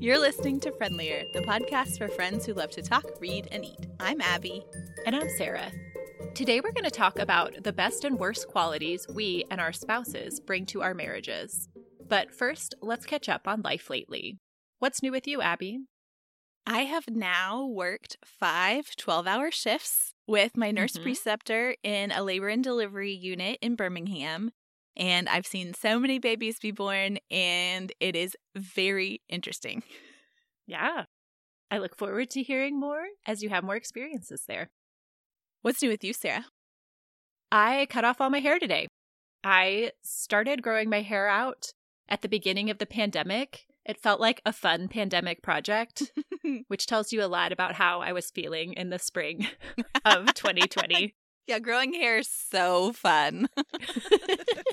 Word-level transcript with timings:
You're 0.00 0.18
listening 0.18 0.60
to 0.60 0.72
Friendlier, 0.72 1.24
the 1.32 1.40
podcast 1.40 1.98
for 1.98 2.08
friends 2.08 2.46
who 2.46 2.54
love 2.54 2.70
to 2.70 2.82
talk, 2.82 3.04
read, 3.20 3.48
and 3.50 3.64
eat. 3.64 3.86
I'm 4.00 4.20
Abby. 4.20 4.64
And 5.06 5.14
I'm 5.16 5.28
Sarah. 5.36 5.70
Today 6.34 6.60
we're 6.60 6.72
going 6.72 6.84
to 6.84 6.90
talk 6.90 7.18
about 7.18 7.64
the 7.64 7.72
best 7.72 8.04
and 8.04 8.18
worst 8.18 8.46
qualities 8.48 9.06
we 9.12 9.44
and 9.50 9.60
our 9.60 9.72
spouses 9.72 10.40
bring 10.40 10.66
to 10.66 10.82
our 10.82 10.94
marriages. 10.94 11.68
But 12.06 12.32
first, 12.32 12.74
let's 12.80 13.06
catch 13.06 13.28
up 13.28 13.46
on 13.48 13.62
life 13.62 13.90
lately. 13.90 14.38
What's 14.78 15.02
new 15.02 15.10
with 15.12 15.26
you, 15.26 15.42
Abby? 15.42 15.80
I 16.66 16.80
have 16.82 17.08
now 17.08 17.66
worked 17.66 18.16
five 18.24 18.94
12 18.96 19.26
hour 19.26 19.50
shifts 19.50 20.14
with 20.26 20.56
my 20.56 20.70
nurse 20.70 20.96
Mhm. 20.96 21.02
preceptor 21.02 21.74
in 21.82 22.12
a 22.12 22.22
labor 22.22 22.48
and 22.48 22.62
delivery 22.62 23.12
unit 23.12 23.58
in 23.60 23.74
Birmingham. 23.74 24.52
And 24.98 25.28
I've 25.28 25.46
seen 25.46 25.74
so 25.74 26.00
many 26.00 26.18
babies 26.18 26.58
be 26.58 26.72
born, 26.72 27.18
and 27.30 27.92
it 28.00 28.16
is 28.16 28.36
very 28.56 29.22
interesting. 29.28 29.84
Yeah. 30.66 31.04
I 31.70 31.78
look 31.78 31.96
forward 31.96 32.30
to 32.30 32.42
hearing 32.42 32.78
more 32.80 33.04
as 33.26 33.42
you 33.42 33.48
have 33.50 33.62
more 33.62 33.76
experiences 33.76 34.42
there. 34.48 34.70
What's 35.62 35.82
new 35.82 35.90
with 35.90 36.02
you, 36.02 36.12
Sarah? 36.12 36.46
I 37.52 37.86
cut 37.90 38.04
off 38.04 38.20
all 38.20 38.30
my 38.30 38.40
hair 38.40 38.58
today. 38.58 38.88
I 39.44 39.92
started 40.02 40.62
growing 40.62 40.90
my 40.90 41.02
hair 41.02 41.28
out 41.28 41.72
at 42.08 42.22
the 42.22 42.28
beginning 42.28 42.70
of 42.70 42.78
the 42.78 42.86
pandemic. 42.86 43.66
It 43.84 44.00
felt 44.00 44.20
like 44.20 44.42
a 44.44 44.52
fun 44.52 44.88
pandemic 44.88 45.42
project, 45.42 46.12
which 46.68 46.86
tells 46.86 47.12
you 47.12 47.22
a 47.22 47.26
lot 47.26 47.52
about 47.52 47.74
how 47.74 48.00
I 48.00 48.12
was 48.12 48.30
feeling 48.30 48.74
in 48.74 48.90
the 48.90 48.98
spring 48.98 49.46
of 50.04 50.34
2020. 50.34 51.14
Yeah, 51.46 51.58
growing 51.60 51.94
hair 51.94 52.18
is 52.18 52.28
so 52.28 52.92
fun. 52.92 53.48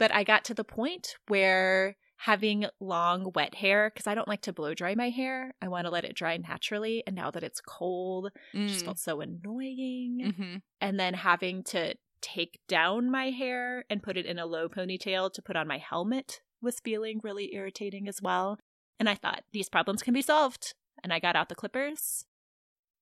but 0.00 0.12
I 0.12 0.24
got 0.24 0.44
to 0.46 0.54
the 0.54 0.64
point 0.64 1.14
where 1.28 1.96
having 2.16 2.66
long, 2.80 3.30
wet 3.34 3.54
hair, 3.54 3.90
because 3.94 4.06
I 4.06 4.14
don't 4.14 4.26
like 4.26 4.40
to 4.42 4.52
blow 4.52 4.74
dry 4.74 4.94
my 4.94 5.10
hair, 5.10 5.54
I 5.62 5.68
want 5.68 5.86
to 5.86 5.90
let 5.90 6.04
it 6.04 6.16
dry 6.16 6.36
naturally. 6.38 7.04
And 7.06 7.14
now 7.14 7.30
that 7.30 7.42
it's 7.42 7.60
cold, 7.60 8.30
it 8.52 8.66
just 8.66 8.84
felt 8.84 8.98
so 8.98 9.20
annoying. 9.20 10.34
hmm 10.36 10.56
And 10.80 10.98
then 10.98 11.14
having 11.14 11.62
to 11.64 11.94
take 12.22 12.60
down 12.66 13.10
my 13.10 13.30
hair 13.30 13.84
and 13.88 14.02
put 14.02 14.16
it 14.16 14.26
in 14.26 14.38
a 14.38 14.46
low 14.46 14.68
ponytail 14.68 15.32
to 15.34 15.42
put 15.42 15.56
on 15.56 15.68
my 15.68 15.78
helmet 15.78 16.40
was 16.60 16.80
feeling 16.80 17.20
really 17.22 17.54
irritating 17.54 18.08
as 18.08 18.20
well. 18.20 18.58
And 18.98 19.08
I 19.08 19.14
thought, 19.14 19.44
these 19.52 19.68
problems 19.70 20.02
can 20.02 20.14
be 20.14 20.22
solved. 20.22 20.74
And 21.02 21.12
I 21.12 21.18
got 21.18 21.36
out 21.36 21.48
the 21.48 21.54
clippers, 21.54 22.26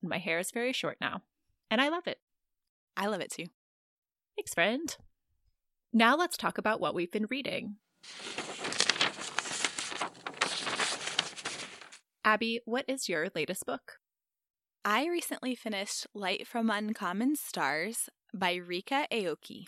and 0.01 0.09
my 0.09 0.19
hair 0.19 0.39
is 0.39 0.53
very 0.53 0.73
short 0.73 0.99
now. 1.01 1.23
And 1.69 1.81
I 1.81 1.89
love 1.89 2.07
it. 2.07 2.19
I 2.97 3.07
love 3.07 3.21
it 3.21 3.33
too. 3.33 3.47
Thanks, 4.37 4.55
friend. 4.55 4.97
Now 5.93 6.17
let's 6.17 6.37
talk 6.37 6.59
about 6.59 6.81
what 6.81 6.95
we've 6.95 7.11
been 7.11 7.27
reading. 7.31 7.77
Abby, 12.25 12.61
what 12.67 12.85
is 12.87 13.09
your 13.09 13.29
latest 13.35 13.65
book? 13.65 13.95
I 14.85 15.07
recently 15.07 15.55
finished 15.55 16.07
Light 16.15 16.47
from 16.47 16.69
Uncommon 16.69 17.37
Stars 17.37 18.11
by 18.35 18.57
Ryka 18.57 19.07
Aoki. 19.11 19.65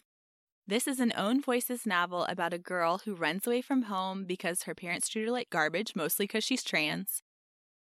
This 0.66 0.86
is 0.86 1.00
an 1.00 1.12
own 1.16 1.40
voices 1.40 1.86
novel 1.86 2.24
about 2.24 2.52
a 2.52 2.58
girl 2.58 3.00
who 3.04 3.14
runs 3.14 3.46
away 3.46 3.62
from 3.62 3.84
home 3.84 4.24
because 4.26 4.64
her 4.64 4.74
parents 4.74 5.08
treat 5.08 5.24
her 5.24 5.30
like 5.30 5.48
garbage, 5.48 5.96
mostly 5.96 6.24
because 6.24 6.44
she's 6.44 6.62
trans. 6.62 7.22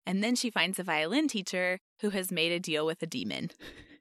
And 0.06 0.24
then 0.24 0.36
she 0.36 0.50
finds 0.50 0.80
a 0.80 0.84
violin 0.84 1.28
teacher 1.28 1.80
who 2.00 2.12
has 2.12 2.31
made 2.31 2.53
a 2.53 2.59
deal 2.59 2.86
with 2.86 3.03
a 3.03 3.08
demon. 3.08 3.52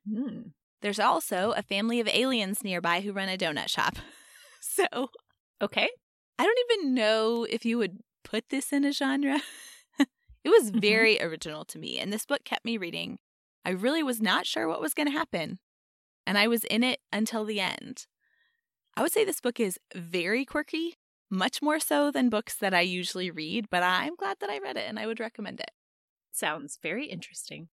Hmm. 0.09 0.41
There's 0.81 1.01
also 1.01 1.53
a 1.57 1.63
family 1.63 1.99
of 1.99 2.07
aliens 2.07 2.63
nearby 2.63 3.01
who 3.01 3.13
run 3.13 3.29
a 3.29 3.37
donut 3.37 3.69
shop. 3.69 3.97
So 4.61 5.11
Okay. 5.61 5.89
I 6.39 6.45
don't 6.45 6.59
even 6.71 6.95
know 6.95 7.45
if 7.45 7.65
you 7.65 7.79
would 7.79 7.99
put 8.25 8.49
this 8.51 8.73
in 8.73 8.85
a 8.85 8.93
genre. 8.93 9.41
it 10.45 10.49
was 10.51 10.71
Mhm. 10.71 10.81
very 10.81 11.21
original 11.21 11.65
to 11.67 11.79
me, 11.79 11.99
and 11.99 12.13
this 12.13 12.27
book 12.27 12.45
kept 12.45 12.65
me 12.65 12.77
reading. 12.79 13.19
I 13.65 13.71
really 13.71 14.03
was 14.03 14.21
not 14.21 14.47
sure 14.47 14.69
what 14.69 14.81
was 14.81 14.95
going 14.95 15.07
to 15.09 15.13
happen, 15.13 15.59
and 16.27 16.39
I 16.39 16.49
was 16.49 16.65
in 16.65 16.85
it 16.85 17.01
until 17.13 17.45
the 17.45 17.61
end. 17.61 18.07
I 18.97 19.03
would 19.03 19.13
say 19.13 19.25
this 19.25 19.41
book 19.41 19.61
is 19.61 19.79
very 19.95 20.45
quirky, 20.45 20.97
much 21.31 21.63
more 21.63 21.81
so 21.81 22.11
than 22.11 22.31
books 22.31 22.55
that 22.57 22.75
I 22.75 22.81
usually 22.83 23.31
read, 23.31 23.69
but 23.71 23.83
I'm 23.83 24.17
glad 24.17 24.39
that 24.41 24.51
I 24.51 24.59
read 24.59 24.77
it 24.77 24.89
and 24.89 24.99
I 24.99 25.07
would 25.07 25.21
recommend 25.21 25.61
it. 25.61 25.71
Sounds 26.33 26.79
very 26.83 27.07
interesting. 27.07 27.69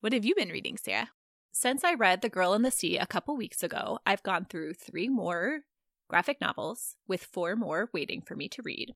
What 0.00 0.12
have 0.12 0.24
you 0.24 0.34
been 0.34 0.50
reading, 0.50 0.76
Sarah? 0.76 1.10
Since 1.52 1.84
I 1.84 1.94
read 1.94 2.20
The 2.22 2.28
Girl 2.28 2.54
in 2.54 2.62
the 2.62 2.70
Sea 2.70 2.98
a 2.98 3.06
couple 3.06 3.36
weeks 3.36 3.62
ago, 3.62 3.98
I've 4.06 4.22
gone 4.22 4.44
through 4.44 4.74
three 4.74 5.08
more 5.08 5.60
graphic 6.08 6.40
novels, 6.40 6.96
with 7.06 7.24
four 7.24 7.56
more 7.56 7.90
waiting 7.92 8.20
for 8.22 8.36
me 8.36 8.48
to 8.48 8.62
read. 8.62 8.94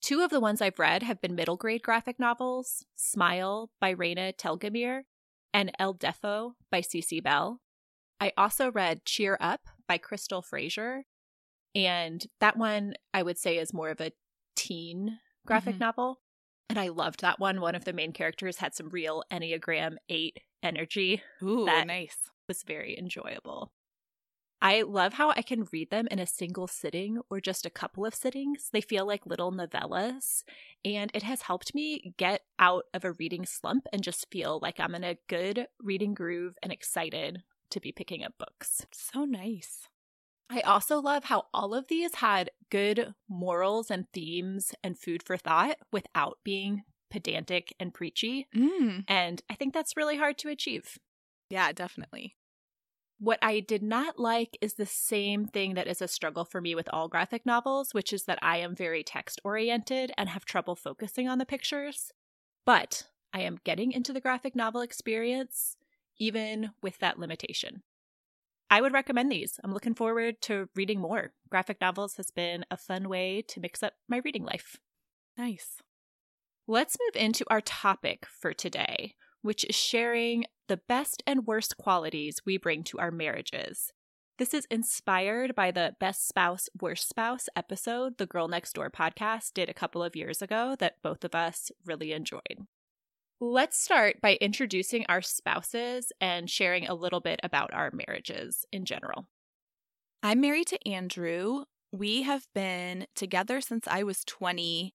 Two 0.00 0.20
of 0.22 0.30
the 0.30 0.40
ones 0.40 0.60
I've 0.60 0.78
read 0.78 1.02
have 1.02 1.20
been 1.20 1.34
middle 1.34 1.56
grade 1.56 1.82
graphic 1.82 2.18
novels 2.18 2.84
Smile 2.94 3.70
by 3.80 3.94
Raina 3.94 4.34
Telgemeier 4.36 5.02
and 5.52 5.72
El 5.78 5.94
Deafo 5.94 6.52
by 6.70 6.80
Cece 6.80 7.22
Bell. 7.22 7.60
I 8.20 8.32
also 8.36 8.70
read 8.70 9.04
Cheer 9.04 9.36
Up 9.40 9.60
by 9.88 9.98
Crystal 9.98 10.42
Frasier, 10.42 11.02
and 11.74 12.24
that 12.40 12.56
one 12.56 12.94
I 13.12 13.22
would 13.22 13.38
say 13.38 13.58
is 13.58 13.72
more 13.74 13.90
of 13.90 14.00
a 14.00 14.12
teen 14.54 15.18
graphic 15.46 15.76
Mhm. 15.76 15.80
novel. 15.80 16.20
And 16.68 16.78
I 16.78 16.88
loved 16.88 17.20
that 17.20 17.38
one. 17.38 17.60
One 17.60 17.74
of 17.74 17.84
the 17.84 17.92
main 17.92 18.12
characters 18.12 18.56
had 18.58 18.74
some 18.74 18.88
real 18.88 19.22
Enneagram 19.30 19.96
8 20.08 20.40
energy 20.62 21.22
Ooh, 21.42 21.64
That- 21.66 21.86
nice. 21.86 22.30
was 22.48 22.62
very 22.64 22.98
enjoyable. 22.98 23.72
I 24.66 24.82
love 24.82 25.12
how 25.12 25.30
I 25.30 25.42
can 25.42 25.68
read 25.70 25.90
them 25.90 26.08
in 26.10 26.18
a 26.18 26.26
single 26.26 26.66
sitting 26.66 27.20
or 27.30 27.40
just 27.40 27.64
a 27.66 27.70
couple 27.70 28.04
of 28.04 28.16
sittings. 28.16 28.68
They 28.72 28.80
feel 28.80 29.06
like 29.06 29.24
little 29.24 29.52
novellas, 29.52 30.42
and 30.84 31.08
it 31.14 31.22
has 31.22 31.42
helped 31.42 31.72
me 31.72 32.14
get 32.16 32.40
out 32.58 32.86
of 32.92 33.04
a 33.04 33.12
reading 33.12 33.46
slump 33.46 33.86
and 33.92 34.02
just 34.02 34.28
feel 34.28 34.58
like 34.60 34.80
I'm 34.80 34.96
in 34.96 35.04
a 35.04 35.18
good 35.28 35.68
reading 35.80 36.14
groove 36.14 36.54
and 36.64 36.72
excited 36.72 37.44
to 37.70 37.78
be 37.78 37.92
picking 37.92 38.24
up 38.24 38.32
books. 38.38 38.84
So 38.92 39.24
nice. 39.24 39.86
I 40.50 40.62
also 40.62 41.00
love 41.00 41.24
how 41.24 41.44
all 41.54 41.72
of 41.72 41.86
these 41.86 42.16
had 42.16 42.50
good 42.68 43.14
morals 43.28 43.88
and 43.88 44.06
themes 44.12 44.74
and 44.82 44.98
food 44.98 45.22
for 45.22 45.36
thought 45.36 45.76
without 45.92 46.38
being 46.42 46.82
pedantic 47.08 47.72
and 47.78 47.94
preachy, 47.94 48.48
Mm. 48.52 49.04
and 49.06 49.42
I 49.48 49.54
think 49.54 49.74
that's 49.74 49.96
really 49.96 50.16
hard 50.16 50.38
to 50.38 50.48
achieve. 50.48 50.98
Yeah, 51.50 51.70
definitely. 51.70 52.34
What 53.18 53.38
I 53.40 53.60
did 53.60 53.82
not 53.82 54.18
like 54.18 54.58
is 54.60 54.74
the 54.74 54.84
same 54.84 55.46
thing 55.46 55.74
that 55.74 55.86
is 55.86 56.02
a 56.02 56.08
struggle 56.08 56.44
for 56.44 56.60
me 56.60 56.74
with 56.74 56.88
all 56.92 57.08
graphic 57.08 57.46
novels, 57.46 57.94
which 57.94 58.12
is 58.12 58.24
that 58.24 58.38
I 58.42 58.58
am 58.58 58.74
very 58.74 59.02
text 59.02 59.40
oriented 59.42 60.12
and 60.18 60.28
have 60.28 60.44
trouble 60.44 60.76
focusing 60.76 61.26
on 61.26 61.38
the 61.38 61.46
pictures. 61.46 62.12
But 62.66 63.04
I 63.32 63.40
am 63.40 63.58
getting 63.64 63.92
into 63.92 64.12
the 64.12 64.20
graphic 64.20 64.54
novel 64.54 64.82
experience, 64.82 65.76
even 66.18 66.72
with 66.82 66.98
that 66.98 67.18
limitation. 67.18 67.82
I 68.68 68.80
would 68.80 68.92
recommend 68.92 69.32
these. 69.32 69.60
I'm 69.64 69.72
looking 69.72 69.94
forward 69.94 70.42
to 70.42 70.68
reading 70.74 71.00
more. 71.00 71.32
Graphic 71.48 71.80
novels 71.80 72.16
has 72.16 72.30
been 72.30 72.66
a 72.70 72.76
fun 72.76 73.08
way 73.08 73.42
to 73.48 73.60
mix 73.60 73.82
up 73.82 73.94
my 74.08 74.18
reading 74.18 74.44
life. 74.44 74.76
Nice. 75.38 75.80
Let's 76.66 76.96
move 77.00 77.22
into 77.22 77.44
our 77.48 77.60
topic 77.60 78.26
for 78.26 78.52
today, 78.52 79.14
which 79.40 79.64
is 79.64 79.76
sharing 79.76 80.44
the 80.68 80.80
best 80.88 81.22
and 81.26 81.46
worst 81.46 81.76
qualities 81.76 82.40
we 82.44 82.56
bring 82.56 82.82
to 82.84 82.98
our 82.98 83.10
marriages. 83.10 83.92
This 84.38 84.52
is 84.52 84.66
inspired 84.70 85.54
by 85.54 85.70
the 85.70 85.94
Best 85.98 86.28
Spouse, 86.28 86.68
Worst 86.80 87.08
Spouse 87.08 87.48
episode 87.56 88.18
the 88.18 88.26
Girl 88.26 88.48
Next 88.48 88.74
Door 88.74 88.90
podcast 88.90 89.54
did 89.54 89.70
a 89.70 89.74
couple 89.74 90.02
of 90.02 90.16
years 90.16 90.42
ago 90.42 90.76
that 90.78 91.00
both 91.02 91.24
of 91.24 91.34
us 91.34 91.70
really 91.84 92.12
enjoyed. 92.12 92.66
Let's 93.40 93.78
start 93.78 94.20
by 94.20 94.36
introducing 94.40 95.06
our 95.08 95.22
spouses 95.22 96.12
and 96.20 96.50
sharing 96.50 96.86
a 96.86 96.94
little 96.94 97.20
bit 97.20 97.40
about 97.42 97.72
our 97.72 97.90
marriages 97.92 98.64
in 98.72 98.84
general. 98.84 99.26
I'm 100.22 100.40
married 100.40 100.66
to 100.68 100.88
Andrew. 100.88 101.64
We 101.92 102.22
have 102.22 102.46
been 102.54 103.06
together 103.14 103.60
since 103.60 103.86
I 103.86 104.02
was 104.02 104.24
20 104.24 104.94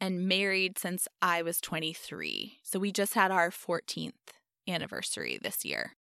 and 0.00 0.28
married 0.28 0.78
since 0.78 1.08
I 1.20 1.42
was 1.42 1.60
23. 1.60 2.58
So 2.62 2.78
we 2.78 2.92
just 2.92 3.14
had 3.14 3.30
our 3.30 3.50
14th 3.50 4.12
anniversary 4.68 5.38
this 5.40 5.64
year. 5.64 5.96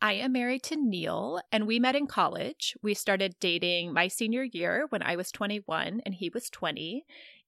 I 0.00 0.14
am 0.14 0.32
married 0.32 0.64
to 0.64 0.76
Neil, 0.76 1.40
and 1.52 1.64
we 1.66 1.78
met 1.78 1.94
in 1.94 2.08
college. 2.08 2.76
We 2.82 2.92
started 2.92 3.36
dating 3.38 3.92
my 3.92 4.08
senior 4.08 4.42
year 4.42 4.86
when 4.88 5.00
I 5.00 5.14
was 5.14 5.30
21 5.30 6.02
and 6.04 6.12
he 6.12 6.28
was 6.28 6.50
20, 6.50 7.04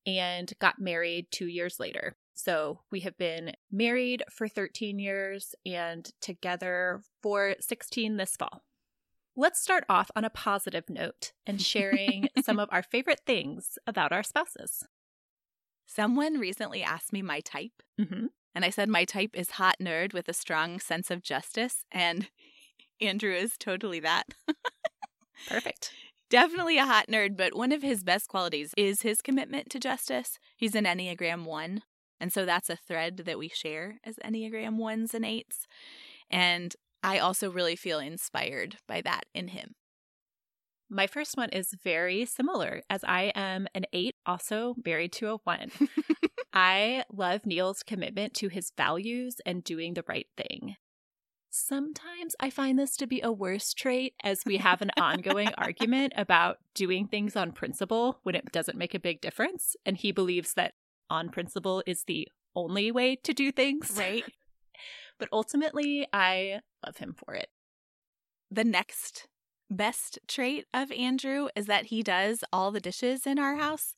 and 0.06 0.52
got 0.60 0.78
married 0.78 1.26
two 1.32 1.48
years 1.48 1.80
later. 1.80 2.16
So 2.34 2.80
we 2.90 3.00
have 3.00 3.16
been 3.16 3.54
married 3.72 4.22
for 4.30 4.48
13 4.48 4.98
years 4.98 5.54
and 5.66 6.08
together 6.20 7.02
for 7.22 7.54
16 7.60 8.16
this 8.16 8.36
fall. 8.36 8.62
Let's 9.36 9.60
start 9.60 9.84
off 9.88 10.10
on 10.14 10.24
a 10.24 10.30
positive 10.30 10.84
note 10.88 11.32
and 11.46 11.60
sharing 11.62 12.28
some 12.44 12.58
of 12.58 12.68
our 12.70 12.82
favorite 12.82 13.22
things 13.26 13.78
about 13.86 14.12
our 14.12 14.22
spouses. 14.22 14.84
Someone 15.86 16.38
recently 16.38 16.82
asked 16.82 17.12
me 17.12 17.22
my 17.22 17.40
type, 17.40 17.82
hmm 17.98 18.26
and 18.54 18.64
I 18.64 18.70
said 18.70 18.88
my 18.88 19.04
type 19.04 19.30
is 19.34 19.52
hot 19.52 19.76
nerd 19.80 20.12
with 20.12 20.28
a 20.28 20.32
strong 20.32 20.78
sense 20.78 21.10
of 21.10 21.22
justice, 21.22 21.84
and 21.90 22.28
Andrew 23.00 23.32
is 23.32 23.56
totally 23.58 24.00
that. 24.00 24.24
Perfect. 25.48 25.92
Definitely 26.30 26.78
a 26.78 26.86
hot 26.86 27.06
nerd, 27.08 27.36
but 27.36 27.54
one 27.54 27.72
of 27.72 27.82
his 27.82 28.02
best 28.02 28.28
qualities 28.28 28.72
is 28.76 29.02
his 29.02 29.20
commitment 29.20 29.70
to 29.70 29.78
justice. 29.78 30.38
He's 30.56 30.74
an 30.74 30.84
Enneagram 30.84 31.44
1, 31.44 31.82
and 32.20 32.32
so 32.32 32.44
that's 32.44 32.70
a 32.70 32.76
thread 32.76 33.18
that 33.18 33.38
we 33.38 33.48
share 33.48 33.98
as 34.04 34.16
Enneagram 34.24 34.78
1s 34.78 35.14
and 35.14 35.24
8s. 35.24 35.66
And 36.30 36.74
I 37.02 37.18
also 37.18 37.50
really 37.50 37.76
feel 37.76 37.98
inspired 37.98 38.76
by 38.88 39.02
that 39.02 39.24
in 39.34 39.48
him. 39.48 39.74
My 40.88 41.06
first 41.06 41.36
one 41.36 41.50
is 41.50 41.74
very 41.82 42.24
similar, 42.24 42.82
as 42.88 43.04
I 43.04 43.32
am 43.34 43.66
an 43.74 43.84
eight, 43.92 44.14
also 44.24 44.74
married 44.84 45.12
to 45.12 45.28
a 45.28 45.36
one. 45.44 45.70
I 46.54 47.04
love 47.12 47.44
Neil's 47.44 47.82
commitment 47.82 48.32
to 48.34 48.48
his 48.48 48.70
values 48.76 49.40
and 49.44 49.64
doing 49.64 49.94
the 49.94 50.04
right 50.08 50.28
thing. 50.36 50.76
Sometimes 51.50 52.36
I 52.38 52.48
find 52.50 52.78
this 52.78 52.96
to 52.96 53.06
be 53.06 53.20
a 53.20 53.32
worse 53.32 53.74
trait 53.74 54.14
as 54.22 54.44
we 54.44 54.58
have 54.58 54.80
an 54.80 54.92
ongoing 54.96 55.50
argument 55.58 56.12
about 56.16 56.58
doing 56.74 57.08
things 57.08 57.36
on 57.36 57.52
principle 57.52 58.20
when 58.22 58.36
it 58.36 58.52
doesn't 58.52 58.78
make 58.78 58.94
a 58.94 59.00
big 59.00 59.20
difference. 59.20 59.76
And 59.84 59.96
he 59.96 60.12
believes 60.12 60.54
that 60.54 60.74
on 61.10 61.28
principle 61.28 61.82
is 61.86 62.04
the 62.04 62.28
only 62.54 62.92
way 62.92 63.16
to 63.16 63.32
do 63.34 63.50
things. 63.50 63.92
Right. 63.96 64.24
but 65.18 65.28
ultimately, 65.32 66.06
I 66.12 66.60
love 66.84 66.98
him 66.98 67.14
for 67.14 67.34
it. 67.34 67.48
The 68.50 68.64
next 68.64 69.26
best 69.70 70.20
trait 70.28 70.66
of 70.72 70.92
Andrew 70.92 71.48
is 71.56 71.66
that 71.66 71.86
he 71.86 72.02
does 72.02 72.44
all 72.52 72.70
the 72.70 72.80
dishes 72.80 73.26
in 73.26 73.38
our 73.38 73.56
house. 73.56 73.94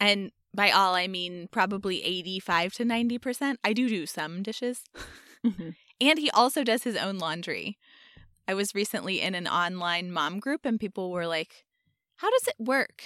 And 0.00 0.32
by 0.54 0.70
all, 0.70 0.94
I 0.94 1.06
mean 1.08 1.48
probably 1.50 2.02
85 2.02 2.74
to 2.74 2.84
90%. 2.84 3.56
I 3.64 3.72
do 3.72 3.88
do 3.88 4.06
some 4.06 4.42
dishes. 4.42 4.84
Mm-hmm. 5.44 5.70
and 6.00 6.20
he 6.20 6.30
also 6.30 6.62
does 6.62 6.84
his 6.84 6.94
own 6.94 7.18
laundry. 7.18 7.76
I 8.46 8.54
was 8.54 8.76
recently 8.76 9.20
in 9.20 9.34
an 9.34 9.48
online 9.48 10.12
mom 10.12 10.38
group 10.38 10.64
and 10.64 10.78
people 10.78 11.10
were 11.10 11.26
like, 11.26 11.64
How 12.18 12.30
does 12.30 12.46
it 12.46 12.54
work 12.60 13.02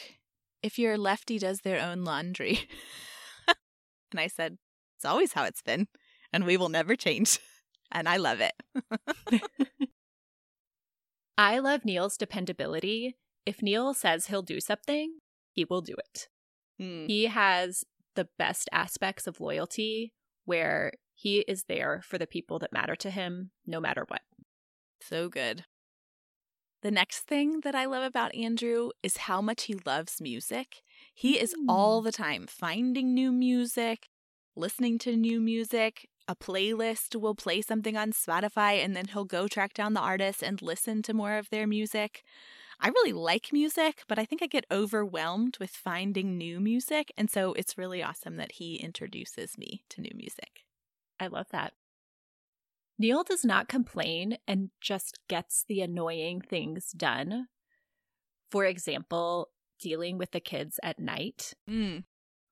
if 0.63 0.79
your 0.79 0.99
lefty 0.99 1.39
does 1.39 1.63
their 1.63 1.81
own 1.81 2.05
laundry? 2.05 2.69
and 4.11 4.21
I 4.21 4.27
said, 4.27 4.59
It's 4.97 5.07
always 5.07 5.33
how 5.33 5.45
it's 5.45 5.63
been, 5.63 5.89
and 6.31 6.45
we 6.45 6.59
will 6.59 6.69
never 6.69 6.95
change. 6.95 7.39
And 7.93 8.09
I 8.09 8.17
love 8.17 8.41
it. 8.41 9.43
I 11.39 11.61
love 11.61 11.85
Neil's 11.85 12.17
dependability. 12.17 13.17
If 13.47 13.63
Neil 13.63 13.95
says 13.95 14.27
he'll 14.27 14.43
do 14.43 14.59
something, 14.61 15.21
he 15.53 15.65
will 15.65 15.83
do 15.83 15.95
it. 15.95 16.29
Mm. 16.81 17.07
He 17.07 17.27
has 17.27 17.85
the 18.15 18.29
best 18.39 18.69
aspects 18.73 19.27
of 19.27 19.41
loyalty 19.41 20.13
where 20.45 20.93
he 21.15 21.39
is 21.41 21.65
there 21.65 22.03
for 22.05 22.19
the 22.19 22.27
people 22.27 22.59
that 22.59 22.73
matter 22.73 22.97
to 22.97 23.11
him, 23.11 23.51
no 23.67 23.81
matter 23.81 24.05
what. 24.09 24.23
So 25.01 25.29
good. 25.29 25.65
The 26.83 26.91
next 26.91 27.21
thing 27.21 27.61
that 27.61 27.75
I 27.75 27.87
love 27.87 28.05
about 28.05 28.35
Andrew 28.35 28.91
is 29.03 29.17
how 29.17 29.41
much 29.41 29.65
he 29.65 29.77
loves 29.85 30.21
music. 30.21 30.83
He 31.15 31.39
is 31.39 31.55
all 31.69 32.01
mm. 32.01 32.05
the 32.05 32.13
time 32.13 32.47
finding 32.47 33.13
new 33.15 33.33
music, 33.33 34.09
listening 34.55 34.99
to 35.01 35.17
new 35.17 35.41
music, 35.41 36.09
a 36.29 36.35
playlist 36.35 37.19
will 37.21 37.35
play 37.35 37.63
something 37.63 37.97
on 37.97 38.13
Spotify 38.13 38.85
and 38.85 38.97
then 38.97 39.07
he'll 39.07 39.25
go 39.25 39.47
track 39.47 39.75
down 39.75 39.95
the 39.95 40.01
artist 40.01 40.43
and 40.43 40.61
listen 40.61 41.03
to 41.03 41.15
more 41.15 41.37
of 41.37 41.51
their 41.51 41.67
music. 41.67 42.23
I 42.81 42.89
really 42.89 43.13
like 43.13 43.53
music, 43.53 44.03
but 44.07 44.19
I 44.19 44.25
think 44.25 44.43
I 44.43 44.47
get 44.47 44.67
overwhelmed 44.71 45.57
with 45.59 45.71
finding 45.71 46.37
new 46.37 46.61
music. 46.61 47.13
And 47.17 47.31
so 47.31 47.53
it's 47.55 47.79
really 47.79 48.03
awesome 48.03 48.37
that 48.37 48.53
he 48.53 48.77
introduces 48.77 49.57
me 49.57 49.85
to 49.91 50.01
new 50.01 50.13
music. 50.15 50.65
I 51.19 51.29
love 51.29 51.47
that. 51.53 51.73
Neil 52.99 53.25
does 53.25 53.45
not 53.45 53.69
complain 53.69 54.39
and 54.47 54.71
just 54.81 55.19
gets 55.29 55.65
the 55.67 55.81
annoying 55.81 56.41
things 56.41 56.93
done. 56.93 57.49
For 58.51 58.65
example, 58.65 59.51
dealing 59.81 60.19
with 60.19 60.31
the 60.31 60.41
kids 60.41 60.81
at 60.83 60.99
night, 60.99 61.55
mm. 61.69 62.05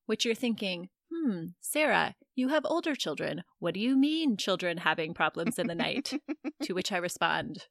which 0.06 0.24
you're 0.24 0.34
thinking, 0.34 0.88
hmm, 1.12 1.46
Sarah, 1.60 2.14
you 2.34 2.48
have 2.48 2.66
older 2.66 2.94
children. 2.94 3.44
What 3.58 3.74
do 3.74 3.80
you 3.80 3.96
mean, 3.96 4.36
children 4.36 4.78
having 4.78 5.14
problems 5.14 5.58
in 5.58 5.66
the 5.66 5.74
night? 5.74 6.12
to 6.62 6.72
which 6.74 6.92
I 6.92 6.98
respond, 6.98 7.66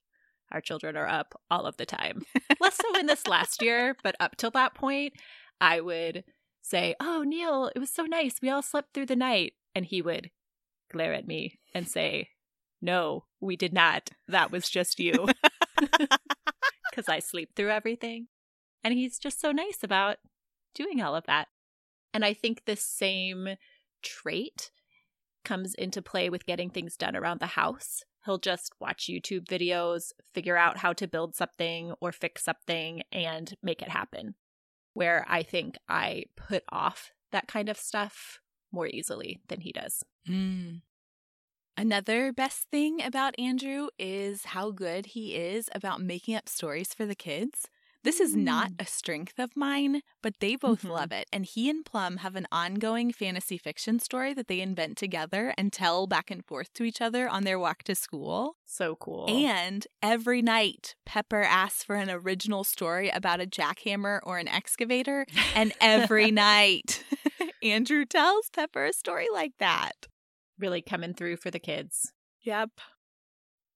Our 0.51 0.62
children 0.62 0.95
are 0.95 1.07
up 1.07 1.40
all 1.50 1.66
of 1.66 1.78
the 1.78 1.86
time. 1.86 2.24
Less 2.60 2.78
so 2.78 3.00
in 3.00 3.07
this 3.07 3.28
last 3.28 3.62
year, 3.62 3.95
but 4.04 4.16
up 4.19 4.36
till 4.38 4.51
that 4.51 4.75
point, 4.75 5.13
I 5.60 5.81
would 5.81 6.24
say, 6.62 6.95
Oh, 7.00 7.24
Neil, 7.25 7.72
it 7.75 7.80
was 7.80 7.90
so 7.90 8.04
nice. 8.04 8.36
We 8.42 8.50
all 8.50 8.62
slept 8.62 8.94
through 8.94 9.07
the 9.07 9.16
night. 9.16 9.54
And 9.75 9.86
he 9.86 10.01
would 10.04 10.30
glare 10.92 11.13
at 11.13 11.28
me 11.28 11.60
and 11.74 11.88
say, 11.88 12.30
No, 12.81 13.25
we 13.40 13.56
did 13.56 13.74
not. 13.74 14.12
That 14.28 14.51
was 14.51 14.69
just 14.69 15.00
you. 15.00 15.28
Because 16.89 17.10
I 17.10 17.18
sleep 17.18 17.56
through 17.56 17.72
everything. 17.72 18.28
And 18.84 18.94
he's 18.94 19.18
just 19.18 19.42
so 19.42 19.51
nice 19.51 19.80
about 19.81 20.18
doing 20.75 21.01
all 21.01 21.16
of 21.16 21.25
that. 21.25 21.48
And 22.13 22.24
I 22.24 22.36
think 22.36 22.66
the 22.66 22.75
same 22.75 23.56
trait 24.04 24.69
comes 25.44 25.74
into 25.74 26.04
play 26.04 26.30
with 26.30 26.46
getting 26.46 26.69
things 26.69 26.96
done 26.96 27.16
around 27.16 27.39
the 27.39 27.48
house. 27.48 28.04
He'll 28.25 28.38
just 28.38 28.74
watch 28.80 29.10
YouTube 29.10 29.46
videos, 29.46 30.12
figure 30.34 30.58
out 30.58 30.78
how 30.78 30.94
to 30.94 31.08
build 31.08 31.36
something 31.36 31.94
or 32.00 32.12
fix 32.12 32.44
something 32.44 33.04
and 33.12 33.54
make 33.62 33.81
it 33.81 33.90
happen. 33.90 34.36
Where 34.94 35.25
I 35.28 35.44
think 35.44 35.78
I 35.90 36.25
put 36.36 36.64
off 36.70 37.12
that 37.31 37.48
kind 37.48 37.68
of 37.68 37.78
stuff 37.78 38.40
more 38.72 38.88
easily 38.88 39.42
than 39.50 39.62
he 39.62 39.72
does. 39.72 40.04
Mm. 40.28 40.81
Another 41.75 42.31
best 42.31 42.70
thing 42.70 43.02
about 43.04 43.38
Andrew 43.40 43.88
is 43.98 44.46
how 44.46 44.72
good 44.72 45.08
he 45.08 45.36
is 45.36 45.70
about 45.74 46.02
making 46.02 46.36
up 46.36 46.48
stories 46.48 46.94
for 46.94 47.06
the 47.06 47.16
kids. 47.16 47.68
This 48.03 48.19
is 48.19 48.35
not 48.35 48.71
mm. 48.71 48.81
a 48.81 48.85
strength 48.85 49.39
of 49.39 49.55
mine, 49.55 50.01
but 50.21 50.35
they 50.41 50.57
both 50.57 50.79
mm-hmm. 50.79 50.91
love 50.91 51.11
it. 51.13 51.27
And 51.31 51.45
he 51.45 51.69
and 51.69 51.85
Plum 51.85 52.17
have 52.17 52.35
an 52.35 52.47
ongoing 52.51 53.13
fantasy 53.13 53.57
fiction 53.57 53.97
story 54.00 54.33
that 54.33 54.50
they 54.50 54.59
invent 54.59 54.97
together 54.97 55.53
and 55.57 55.71
tell 55.71 56.05
back 56.05 56.29
and 56.29 56.44
forth 56.44 56.73
to 56.73 56.83
each 56.83 57.01
other 57.01 57.29
on 57.29 57.44
their 57.44 57.57
walk 57.57 57.83
to 57.83 57.95
school. 57.95 58.57
So 58.65 58.95
cool. 58.95 59.25
And 59.29 59.88
every 60.01 60.41
night, 60.41 60.95
Pepper 61.05 61.44
asks 61.44 61.83
for 61.83 61.95
an 61.95 62.09
original 62.09 62.65
story 62.65 63.09
about 63.09 63.39
a 63.39 63.45
jackhammer 63.45 64.19
or 64.23 64.38
an 64.38 64.50
excavator. 64.50 65.25
And 65.55 65.71
every 65.79 66.29
night, 66.31 67.05
Andrew 67.63 68.05
tells 68.05 68.50
Pepper 68.50 68.85
a 68.85 68.94
story 68.94 69.27
like 69.31 69.53
that. 69.59 70.07
Really 70.59 70.81
coming 70.81 71.13
through 71.13 71.38
for 71.38 71.51
the 71.51 71.59
kids. 71.59 72.11
Yep. 72.41 72.69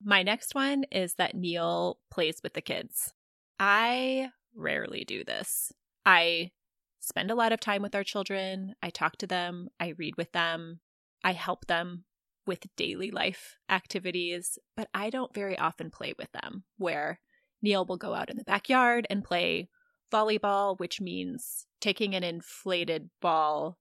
My 0.04 0.22
next 0.22 0.54
one 0.54 0.84
is 0.92 1.14
that 1.16 1.34
Neil 1.34 1.98
plays 2.12 2.42
with 2.44 2.54
the 2.54 2.62
kids. 2.62 3.14
I 3.60 4.30
rarely 4.56 5.04
do 5.06 5.24
this. 5.24 5.72
I 6.06 6.52
spend 7.00 7.32
a 7.32 7.36
lot 7.36 7.52
of 7.52 7.60
time 7.60 7.82
with 7.82 7.96
our 7.96 8.04
children. 8.04 8.74
I 8.82 8.90
talk 8.90 9.18
to 9.18 9.28
them. 9.28 9.70
I 9.80 9.94
read 9.98 10.18
with 10.18 10.32
them. 10.32 10.80
I 11.24 11.34
help 11.34 11.68
them 11.68 12.06
with 12.46 12.66
daily 12.78 13.12
life 13.12 13.58
activities, 13.70 14.58
but 14.76 14.88
I 14.94 15.10
don't 15.10 15.34
very 15.34 15.58
often 15.58 15.92
play 15.92 16.14
with 16.18 16.32
them. 16.32 16.64
Where 16.78 17.20
Neil 17.62 17.86
will 17.86 17.98
go 17.98 18.14
out 18.14 18.30
in 18.30 18.38
the 18.38 18.44
backyard 18.44 19.06
and 19.10 19.24
play 19.24 19.70
volleyball, 20.12 20.80
which 20.80 21.02
means 21.02 21.66
taking 21.82 22.16
an 22.16 22.24
inflated 22.24 23.10
ball 23.22 23.78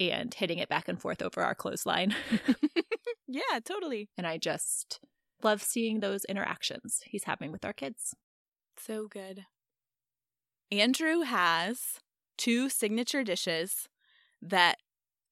and 0.00 0.32
hitting 0.32 0.58
it 0.58 0.68
back 0.68 0.88
and 0.88 1.00
forth 1.00 1.22
over 1.22 1.42
our 1.42 1.54
clothesline. 1.54 2.14
yeah, 3.26 3.60
totally. 3.64 4.08
And 4.16 4.26
I 4.26 4.38
just 4.38 5.00
love 5.42 5.62
seeing 5.62 6.00
those 6.00 6.24
interactions 6.24 7.00
he's 7.04 7.24
having 7.24 7.52
with 7.52 7.64
our 7.64 7.72
kids. 7.72 8.14
So 8.78 9.08
good. 9.08 9.46
Andrew 10.70 11.20
has 11.20 12.00
two 12.36 12.68
signature 12.68 13.22
dishes 13.22 13.88
that 14.42 14.78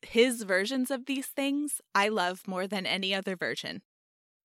his 0.02 0.42
versions 0.42 0.90
of 0.90 1.06
these 1.06 1.26
things 1.26 1.80
I 1.94 2.08
love 2.08 2.42
more 2.46 2.66
than 2.66 2.86
any 2.86 3.14
other 3.14 3.36
version. 3.36 3.82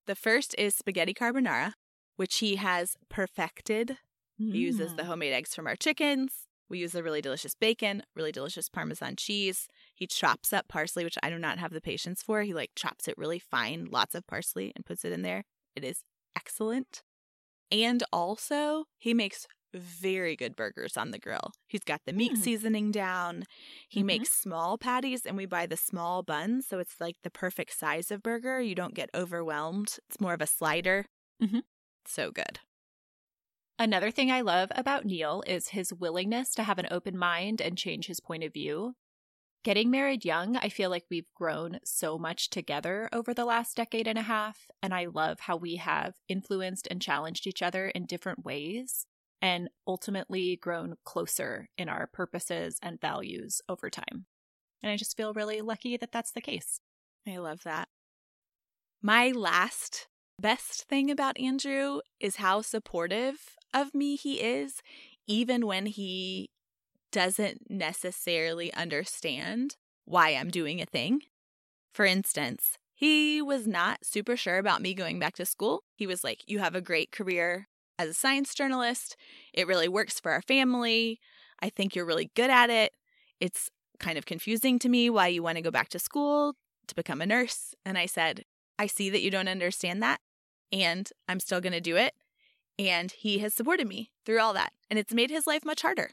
The 0.07 0.15
first 0.15 0.55
is 0.57 0.75
spaghetti 0.75 1.13
carbonara, 1.13 1.73
which 2.15 2.37
he 2.37 2.55
has 2.55 2.95
perfected. 3.09 3.97
Mm. 4.41 4.53
He 4.53 4.59
uses 4.59 4.95
the 4.95 5.05
homemade 5.05 5.33
eggs 5.33 5.53
from 5.53 5.67
our 5.67 5.75
chickens. 5.75 6.47
We 6.69 6.79
use 6.79 6.93
a 6.93 7.03
really 7.03 7.21
delicious 7.21 7.55
bacon, 7.55 8.03
really 8.15 8.31
delicious 8.31 8.69
Parmesan 8.69 9.15
cheese. 9.15 9.67
He 9.95 10.05
chops 10.05 10.53
up 10.53 10.67
parsley, 10.67 11.03
which 11.03 11.17
I 11.23 11.29
do 11.29 11.39
not 11.39 11.57
have 11.57 11.71
the 11.71 11.81
patience 11.81 12.21
for. 12.21 12.43
He 12.43 12.53
like 12.53 12.71
chops 12.75 13.07
it 13.07 13.17
really 13.17 13.39
fine, 13.39 13.87
lots 13.91 14.13
of 14.15 14.27
parsley, 14.27 14.71
and 14.75 14.85
puts 14.85 15.03
it 15.03 15.11
in 15.11 15.23
there. 15.23 15.45
It 15.75 15.83
is 15.83 16.03
excellent. 16.35 17.01
And 17.71 18.03
also, 18.11 18.85
he 18.97 19.13
makes 19.13 19.47
very 19.73 20.35
good 20.35 20.55
burgers 20.55 20.97
on 20.97 21.11
the 21.11 21.19
grill. 21.19 21.51
He's 21.67 21.83
got 21.83 22.01
the 22.05 22.13
meat 22.13 22.33
mm. 22.33 22.37
seasoning 22.37 22.91
down. 22.91 23.43
He 23.87 23.99
mm-hmm. 23.99 24.07
makes 24.07 24.31
small 24.31 24.77
patties, 24.77 25.25
and 25.25 25.37
we 25.37 25.45
buy 25.45 25.65
the 25.65 25.77
small 25.77 26.23
buns. 26.23 26.67
So 26.67 26.79
it's 26.79 26.95
like 26.99 27.17
the 27.23 27.29
perfect 27.29 27.77
size 27.77 28.11
of 28.11 28.23
burger. 28.23 28.59
You 28.61 28.75
don't 28.75 28.95
get 28.95 29.09
overwhelmed. 29.13 29.97
It's 30.07 30.19
more 30.19 30.33
of 30.33 30.41
a 30.41 30.47
slider. 30.47 31.05
Mm-hmm. 31.41 31.59
So 32.05 32.31
good. 32.31 32.59
Another 33.77 34.11
thing 34.11 34.29
I 34.29 34.41
love 34.41 34.71
about 34.75 35.05
Neil 35.05 35.43
is 35.47 35.69
his 35.69 35.93
willingness 35.93 36.53
to 36.55 36.63
have 36.63 36.79
an 36.79 36.87
open 36.91 37.17
mind 37.17 37.61
and 37.61 37.77
change 37.77 38.07
his 38.07 38.19
point 38.19 38.43
of 38.43 38.51
view. 38.51 38.95
Getting 39.63 39.91
married 39.91 40.23
young, 40.23 40.55
I 40.55 40.69
feel 40.69 40.89
like 40.89 41.05
we've 41.09 41.33
grown 41.35 41.79
so 41.83 42.17
much 42.17 42.49
together 42.49 43.09
over 43.11 43.33
the 43.33 43.43
last 43.45 43.75
decade 43.75 44.07
and 44.07 44.17
a 44.17 44.21
half, 44.23 44.67
and 44.81 44.93
I 44.93 45.05
love 45.05 45.41
how 45.41 45.57
we 45.57 45.75
have 45.75 46.13
influenced 46.29 46.87
and 46.89 47.01
challenged 47.01 47.45
each 47.45 47.61
other 47.61 47.89
in 47.89 48.05
different 48.05 48.45
ways. 48.45 49.05
and 49.41 49.69
ultimately 49.87 50.57
grown 50.57 50.95
closer 51.03 51.69
in 51.77 51.89
our 51.89 52.07
purposes 52.07 52.77
and 52.81 52.99
values 52.99 53.61
over 53.69 53.89
time. 53.89 54.25
And 54.81 54.91
I 54.91 54.97
just 54.97 55.15
feel 55.17 55.33
really 55.33 55.61
lucky 55.61 55.97
that 55.97 56.11
that's 56.11 56.31
the 56.31 56.41
case. 56.41 56.79
I 57.27 57.37
love 57.37 57.63
that. 57.63 57.89
My 59.01 59.31
last 59.31 60.07
best 60.39 60.87
thing 60.87 61.09
about 61.09 61.39
Andrew 61.39 61.99
is 62.19 62.37
how 62.37 62.61
supportive 62.61 63.55
of 63.73 63.93
me 63.93 64.15
he 64.15 64.41
is, 64.41 64.81
even 65.27 65.65
when 65.65 65.85
he 65.85 66.49
doesn't 67.11 67.69
necessarily 67.69 68.73
understand 68.73 69.75
why 70.05 70.29
I'm 70.29 70.49
doing 70.49 70.81
a 70.81 70.85
thing. 70.85 71.21
For 71.93 72.05
instance, 72.05 72.77
he 72.93 73.41
was 73.41 73.67
not 73.67 74.03
super 74.03 74.35
sure 74.35 74.57
about 74.57 74.81
me 74.81 74.93
going 74.93 75.19
back 75.19 75.35
to 75.35 75.45
school. 75.45 75.83
He 75.95 76.05
was 76.05 76.23
like, 76.23 76.43
You 76.47 76.59
have 76.59 76.75
a 76.75 76.81
great 76.81 77.11
career 77.11 77.67
as 77.97 78.09
a 78.09 78.13
science 78.13 78.53
journalist. 78.53 79.15
It 79.53 79.67
really 79.67 79.87
works 79.87 80.19
for 80.19 80.31
our 80.31 80.41
family. 80.41 81.19
I 81.61 81.69
think 81.69 81.95
you're 81.95 82.05
really 82.05 82.31
good 82.35 82.49
at 82.49 82.69
it. 82.69 82.93
It's 83.39 83.69
kind 83.99 84.17
of 84.17 84.25
confusing 84.25 84.79
to 84.79 84.89
me 84.89 85.09
why 85.09 85.27
you 85.27 85.43
want 85.43 85.57
to 85.57 85.61
go 85.61 85.71
back 85.71 85.89
to 85.89 85.99
school 85.99 86.55
to 86.87 86.95
become 86.95 87.21
a 87.21 87.25
nurse. 87.25 87.75
And 87.85 87.97
I 87.97 88.05
said, 88.05 88.43
I 88.77 88.87
see 88.87 89.09
that 89.09 89.21
you 89.21 89.29
don't 89.29 89.49
understand 89.49 90.01
that, 90.01 90.21
and 90.71 91.09
I'm 91.27 91.39
still 91.39 91.61
going 91.61 91.73
to 91.73 91.81
do 91.81 91.97
it. 91.97 92.13
And 92.77 93.11
he 93.11 93.39
has 93.39 93.53
supported 93.53 93.87
me 93.87 94.11
through 94.25 94.39
all 94.39 94.53
that. 94.53 94.71
And 94.89 94.97
it's 94.97 95.13
made 95.13 95.29
his 95.29 95.45
life 95.45 95.65
much 95.65 95.81
harder, 95.81 96.11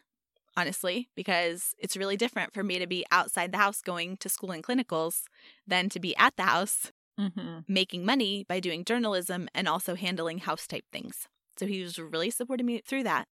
honestly, 0.57 1.09
because 1.15 1.75
it's 1.79 1.97
really 1.97 2.17
different 2.17 2.55
for 2.55 2.63
me 2.63 2.79
to 2.79 2.87
be 2.87 3.05
outside 3.11 3.53
the 3.53 3.59
house 3.59 3.83
going 3.83 4.17
to 4.19 4.29
school 4.29 4.51
and 4.51 4.65
clinicals 4.65 5.25
than 5.67 5.89
to 5.91 6.01
be 6.01 6.17
at 6.17 6.37
the 6.37 6.45
house 6.45 6.93
mm-hmm. 7.19 7.59
making 7.69 8.05
money 8.05 8.45
by 8.49 8.61
doing 8.61 8.85
journalism 8.85 9.49
and 9.55 9.69
also 9.69 9.95
handling 9.95 10.39
house 10.39 10.67
type 10.67 10.85
things. 10.93 11.29
So 11.59 11.67
he 11.67 11.83
was 11.83 11.99
really 11.99 12.31
supporting 12.31 12.67
me 12.67 12.83
through 12.87 13.05
that. 13.05 13.29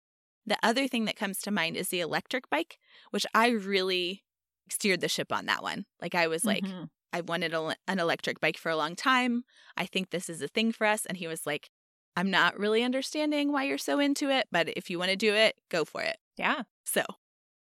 The 0.47 0.59
other 0.63 0.89
thing 0.89 1.05
that 1.05 1.17
comes 1.17 1.41
to 1.43 1.51
mind 1.51 1.77
is 1.77 1.89
the 1.89 2.01
electric 2.01 2.49
bike, 2.51 2.79
which 3.11 3.27
I 3.35 3.51
really 3.51 4.25
steered 4.71 5.01
the 5.01 5.09
ship 5.09 5.33
on 5.33 5.47
that 5.47 5.63
one. 5.63 5.87
Like 6.01 6.15
I 6.15 6.27
was 6.27 6.45
like, 6.45 6.65
mm-hmm. 6.65 6.85
I've 7.13 7.29
wanted 7.29 7.55
a, 7.55 7.77
an 7.89 7.99
electric 7.99 8.41
bike 8.41 8.57
for 8.57 8.71
a 8.71 8.77
long 8.77 8.97
time. 8.97 9.45
I 9.77 9.87
think 9.87 10.11
this 10.11 10.29
is 10.29 10.41
a 10.43 10.49
thing 10.49 10.73
for 10.73 10.87
us. 10.87 11.07
And 11.07 11.17
he 11.17 11.27
was 11.27 11.47
like, 11.47 11.71
I'm 12.17 12.31
not 12.31 12.59
really 12.59 12.83
understanding 12.83 13.53
why 13.53 13.65
you're 13.65 13.79
so 13.79 14.01
into 14.01 14.31
it, 14.31 14.47
but 14.51 14.69
if 14.77 14.91
you 14.91 14.99
want 14.99 15.11
to 15.11 15.17
do 15.17 15.35
it, 15.35 15.57
go 15.71 15.85
for 15.85 16.03
it. 16.03 16.17
Yeah. 16.37 16.63
So 16.91 17.05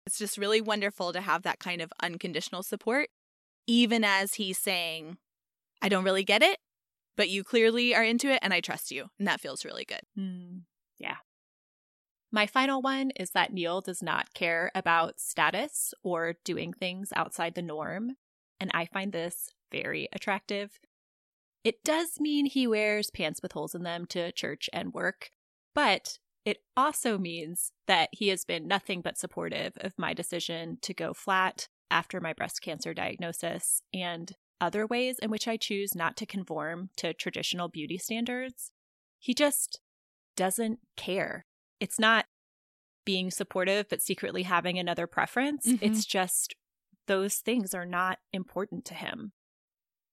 it's 0.06 0.18
just 0.18 0.36
really 0.36 0.60
wonderful 0.60 1.12
to 1.12 1.20
have 1.20 1.42
that 1.42 1.58
kind 1.58 1.80
of 1.80 1.92
unconditional 2.02 2.62
support, 2.62 3.08
even 3.66 4.04
as 4.04 4.34
he's 4.34 4.58
saying, 4.58 5.16
I 5.80 5.88
don't 5.88 6.04
really 6.04 6.24
get 6.24 6.42
it, 6.42 6.58
but 7.16 7.30
you 7.30 7.42
clearly 7.42 7.94
are 7.94 8.04
into 8.04 8.30
it 8.30 8.40
and 8.42 8.52
I 8.52 8.60
trust 8.60 8.90
you. 8.90 9.06
And 9.18 9.26
that 9.26 9.40
feels 9.40 9.64
really 9.64 9.86
good. 9.86 10.02
Mm, 10.18 10.62
yeah. 10.98 11.16
My 12.30 12.46
final 12.46 12.82
one 12.82 13.12
is 13.12 13.30
that 13.30 13.52
Neil 13.52 13.80
does 13.80 14.02
not 14.02 14.34
care 14.34 14.70
about 14.74 15.20
status 15.20 15.94
or 16.02 16.34
doing 16.44 16.72
things 16.72 17.10
outside 17.16 17.54
the 17.54 17.62
norm. 17.62 18.16
And 18.60 18.70
I 18.74 18.86
find 18.86 19.12
this 19.12 19.50
very 19.72 20.08
attractive. 20.12 20.80
It 21.62 21.82
does 21.82 22.20
mean 22.20 22.44
he 22.44 22.66
wears 22.66 23.10
pants 23.10 23.40
with 23.40 23.52
holes 23.52 23.74
in 23.74 23.84
them 23.84 24.04
to 24.06 24.32
church 24.32 24.68
and 24.72 24.92
work, 24.92 25.30
but 25.74 26.18
it 26.44 26.58
also 26.76 27.18
means 27.18 27.72
that 27.86 28.08
he 28.12 28.28
has 28.28 28.44
been 28.44 28.68
nothing 28.68 29.00
but 29.00 29.18
supportive 29.18 29.72
of 29.80 29.94
my 29.98 30.12
decision 30.12 30.78
to 30.82 30.92
go 30.92 31.14
flat 31.14 31.68
after 31.90 32.20
my 32.20 32.32
breast 32.32 32.60
cancer 32.62 32.92
diagnosis 32.92 33.82
and 33.92 34.32
other 34.60 34.86
ways 34.86 35.18
in 35.18 35.30
which 35.30 35.48
I 35.48 35.56
choose 35.56 35.94
not 35.94 36.16
to 36.18 36.26
conform 36.26 36.90
to 36.96 37.12
traditional 37.14 37.68
beauty 37.68 37.98
standards. 37.98 38.72
He 39.18 39.34
just 39.34 39.80
doesn't 40.36 40.80
care 40.96 41.46
it's 41.80 41.98
not 41.98 42.24
being 43.04 43.30
supportive 43.30 43.86
but 43.90 44.00
secretly 44.00 44.44
having 44.44 44.78
another 44.78 45.06
preference. 45.06 45.66
Mm-hmm. 45.66 45.84
It's 45.84 46.06
just 46.06 46.54
those 47.06 47.36
things 47.36 47.74
are 47.74 47.84
not 47.84 48.18
important 48.32 48.86
to 48.86 48.94
him. 48.94 49.32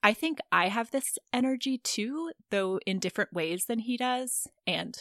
I 0.03 0.13
think 0.13 0.39
I 0.51 0.67
have 0.67 0.91
this 0.91 1.17
energy 1.31 1.77
too, 1.77 2.31
though 2.49 2.79
in 2.85 2.99
different 2.99 3.31
ways 3.31 3.65
than 3.65 3.79
he 3.79 3.95
does, 3.95 4.47
and 4.67 4.97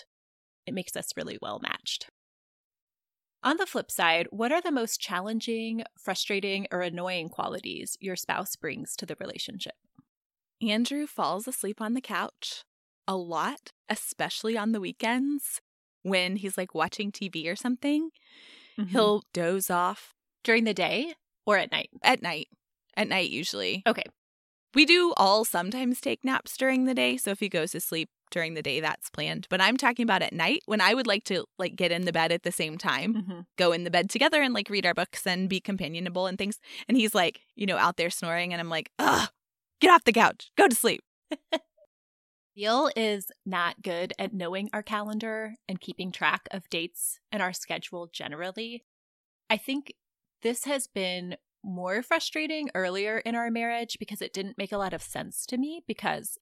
it 0.71 0.75
makes 0.75 0.97
us 0.97 1.17
really 1.17 1.37
well 1.43 1.59
matched. 1.61 2.07
On 3.43 3.57
the 3.57 3.67
flip 3.67 3.91
side, 3.91 4.29
what 4.31 4.53
are 4.53 4.63
the 4.63 4.71
most 4.71 5.01
challenging, 5.01 5.83
frustrating, 5.99 6.69
or 6.71 6.81
annoying 6.81 7.29
qualities 7.29 7.97
your 7.99 8.15
spouse 8.15 8.55
brings 8.55 8.95
to 8.97 9.05
the 9.05 9.17
relationship? 9.19 9.75
Andrew 10.63 11.09
falls 11.09 11.49
asleep 11.49 11.81
on 11.81 11.95
the 11.95 12.01
couch 12.01 12.63
a 13.09 13.17
lot, 13.17 13.73
especially 13.89 14.57
on 14.57 14.71
the 14.71 14.81
weekends 14.81 15.61
when 16.03 16.37
he's 16.37 16.57
like 16.57 16.73
watching 16.73 17.11
TV 17.11 17.51
or 17.51 17.57
something. 17.57 18.11
Mm-hmm. 18.79 18.91
He'll 18.91 19.25
doze 19.33 19.71
off 19.71 20.15
during 20.45 20.63
the 20.63 20.75
day 20.75 21.15
or 21.47 21.59
at 21.59 21.73
night? 21.73 21.91
At 22.05 22.23
night. 22.23 22.47
At 22.97 23.09
night, 23.09 23.31
usually. 23.31 23.83
Okay. 23.89 24.05
We 24.75 24.87
do 24.87 25.15
all 25.17 25.45
sometimes 25.45 26.01
take 26.01 26.25
naps 26.25 26.57
during 26.57 26.85
the 26.85 26.95
day. 26.95 27.17
So 27.17 27.33
if 27.33 27.41
he 27.41 27.49
goes 27.49 27.73
to 27.73 27.81
sleep 27.81 28.11
during 28.31 28.55
the 28.55 28.63
day, 28.63 28.81
that's 28.81 29.11
planned. 29.11 29.47
But 29.51 29.61
I'm 29.61 29.77
talking 29.77 30.03
about 30.03 30.23
at 30.23 30.33
night 30.33 30.63
when 30.67 30.81
I 30.81 30.95
would 30.95 31.07
like 31.07 31.25
to 31.25 31.45
like 31.59 31.77
get 31.77 31.93
in 31.93 32.05
the 32.05 32.13
bed 32.13 32.33
at 32.33 32.43
the 32.43 32.53
same 32.53 32.79
time, 32.79 33.15
mm-hmm. 33.15 33.41
go 33.57 33.73
in 33.73 33.85
the 33.85 33.91
bed 33.91 34.11
together 34.11 34.43
and 34.43 34.55
like 34.55 34.71
read 34.71 34.87
our 34.87 34.95
books 34.95 35.27
and 35.27 35.49
be 35.49 35.61
companionable 35.61 36.27
and 36.27 36.39
things. 36.39 36.59
And 36.89 36.97
he's 36.97 37.15
like, 37.15 37.41
you 37.55 37.67
know, 37.67 37.77
out 37.77 37.97
there 37.97 38.11
snoring. 38.11 38.53
And 38.53 38.61
I'm 38.61 38.71
like, 38.71 38.91
ugh, 38.99 39.29
get 39.81 39.91
off 39.91 40.05
the 40.05 40.13
couch, 40.13 40.51
go 40.57 40.69
to 40.69 40.75
sleep. 40.75 41.03
Neil 42.57 42.91
is 42.97 43.31
not 43.47 43.81
good 43.83 44.13
at 44.19 44.35
knowing 44.35 44.69
our 44.73 44.83
calendar 44.83 45.55
and 45.69 45.81
keeping 45.81 46.13
track 46.13 46.43
of 46.51 46.69
dates 46.69 47.19
and 47.33 47.41
our 47.43 47.53
schedule 47.53 48.09
generally. 48.13 48.85
I 49.49 49.57
think 49.57 49.95
this 50.43 50.65
has 50.65 50.87
been 50.87 51.37
more 51.65 52.03
frustrating 52.03 52.71
earlier 52.75 53.19
in 53.19 53.35
our 53.35 53.51
marriage 53.51 53.97
because 53.99 54.23
it 54.23 54.33
didn't 54.33 54.59
make 54.59 54.73
a 54.73 54.79
lot 54.79 54.93
of 54.93 55.03
sense 55.03 55.45
to 55.47 55.59
me 55.59 55.83
because 55.87 56.39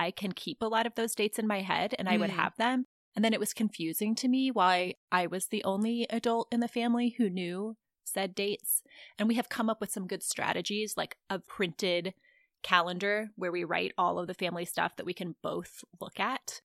I 0.00 0.10
can 0.10 0.32
keep 0.32 0.62
a 0.62 0.66
lot 0.66 0.86
of 0.86 0.94
those 0.94 1.14
dates 1.14 1.38
in 1.38 1.46
my 1.46 1.60
head 1.60 1.94
and 1.98 2.08
I 2.08 2.16
mm. 2.16 2.20
would 2.20 2.30
have 2.30 2.56
them. 2.56 2.86
And 3.14 3.22
then 3.22 3.34
it 3.34 3.40
was 3.40 3.52
confusing 3.52 4.14
to 4.14 4.28
me 4.28 4.50
why 4.50 4.94
I 5.12 5.26
was 5.26 5.48
the 5.48 5.62
only 5.62 6.06
adult 6.08 6.48
in 6.50 6.60
the 6.60 6.68
family 6.68 7.14
who 7.18 7.28
knew 7.28 7.76
said 8.02 8.34
dates. 8.34 8.82
And 9.18 9.28
we 9.28 9.34
have 9.34 9.50
come 9.50 9.68
up 9.68 9.78
with 9.78 9.92
some 9.92 10.06
good 10.06 10.22
strategies 10.22 10.94
like 10.96 11.18
a 11.28 11.38
printed 11.38 12.14
calendar 12.62 13.28
where 13.36 13.52
we 13.52 13.62
write 13.62 13.92
all 13.98 14.18
of 14.18 14.26
the 14.26 14.32
family 14.32 14.64
stuff 14.64 14.96
that 14.96 15.04
we 15.04 15.12
can 15.12 15.36
both 15.42 15.84
look 16.00 16.18
at. 16.18 16.62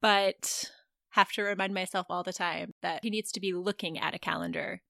But 0.00 0.70
have 1.10 1.32
to 1.32 1.42
remind 1.42 1.74
myself 1.74 2.06
all 2.08 2.22
the 2.22 2.32
time 2.32 2.72
that 2.80 3.00
he 3.02 3.10
needs 3.10 3.30
to 3.32 3.40
be 3.40 3.52
looking 3.52 3.98
at 3.98 4.14
a 4.14 4.18
calendar 4.18 4.80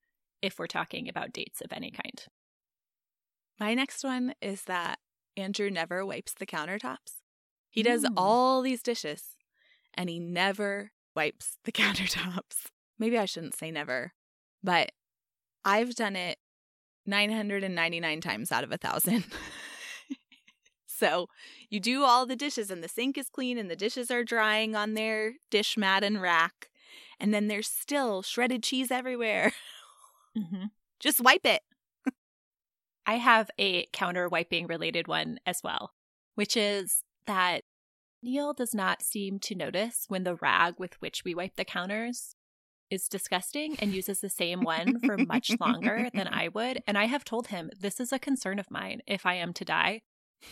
if 0.41 0.61
we're 0.61 0.69
talking 0.69 1.09
about 1.09 1.33
dates 1.33 1.61
of 1.61 1.73
any 1.73 1.91
kind. 1.91 2.23
My 3.59 3.75
next 3.75 4.05
one 4.05 4.35
is 4.41 4.63
that 4.63 5.01
Andrew 5.37 5.71
never 5.71 6.07
wipes 6.07 6.35
the 6.35 6.47
countertops. 6.47 7.24
He 7.75 7.83
does 7.83 8.05
mm. 8.05 8.13
all 8.17 8.63
these 8.63 8.83
dishes 8.83 9.25
and 9.95 10.09
he 10.09 10.21
never 10.21 10.93
wipes 11.17 11.59
the 11.65 11.73
countertops. 11.73 12.67
Maybe 12.99 13.19
I 13.19 13.25
shouldn't 13.25 13.57
say 13.57 13.73
never, 13.73 14.13
but 14.63 14.93
I've 15.65 15.97
done 15.97 16.15
it 16.15 16.39
999 17.05 18.21
times 18.21 18.53
out 18.53 18.63
of 18.63 18.71
a 18.71 18.77
thousand. 18.77 19.25
So 20.97 21.29
you 21.71 21.81
do 21.81 22.05
all 22.05 22.25
the 22.25 22.37
dishes, 22.37 22.71
and 22.71 22.83
the 22.83 22.89
sink 22.89 23.19
is 23.19 23.29
clean, 23.29 23.59
and 23.59 23.69
the 23.69 23.77
dishes 23.77 24.11
are 24.11 24.23
drying 24.23 24.77
on 24.77 24.95
their 24.95 25.35
dish 25.51 25.77
mat 25.77 26.05
and 26.05 26.23
rack. 26.23 26.71
And 27.19 27.35
then 27.35 27.49
there's 27.49 27.67
still 27.67 28.23
shredded 28.23 28.63
cheese 28.63 28.91
everywhere. 28.91 29.53
Mm-hmm. 30.37 30.65
Just 30.99 31.21
wipe 31.21 31.47
it. 31.47 31.63
I 33.07 33.19
have 33.19 33.53
a 33.57 33.87
counter 33.93 34.29
wiping 34.29 34.67
related 34.67 35.07
one 35.07 35.39
as 35.47 35.61
well, 35.63 35.93
which 36.35 36.57
is 36.57 37.04
that 37.27 37.63
Neil 38.23 38.53
does 38.53 38.75
not 38.75 39.03
seem 39.03 39.39
to 39.41 39.55
notice 39.55 40.07
when 40.09 40.25
the 40.25 40.37
rag 40.37 40.75
with 40.79 40.95
which 41.01 41.25
we 41.25 41.35
wipe 41.35 41.57
the 41.57 41.65
counters 41.65 42.35
is 42.91 43.09
disgusting 43.09 43.77
and 43.81 43.95
uses 43.95 44.21
the 44.21 44.31
same 44.31 44.63
one 44.63 44.99
for 45.01 45.19
much 45.19 45.51
longer 45.61 46.09
than 46.15 46.29
I 46.29 46.49
would. 46.49 46.83
And 46.87 46.97
I 46.97 47.05
have 47.07 47.25
told 47.25 47.49
him 47.49 47.71
this 47.79 48.01
is 48.01 48.13
a 48.13 48.19
concern 48.19 48.59
of 48.59 48.71
mine 48.71 49.01
if 49.07 49.27
I 49.27 49.35
am 49.35 49.53
to 49.55 49.65
die 49.65 50.03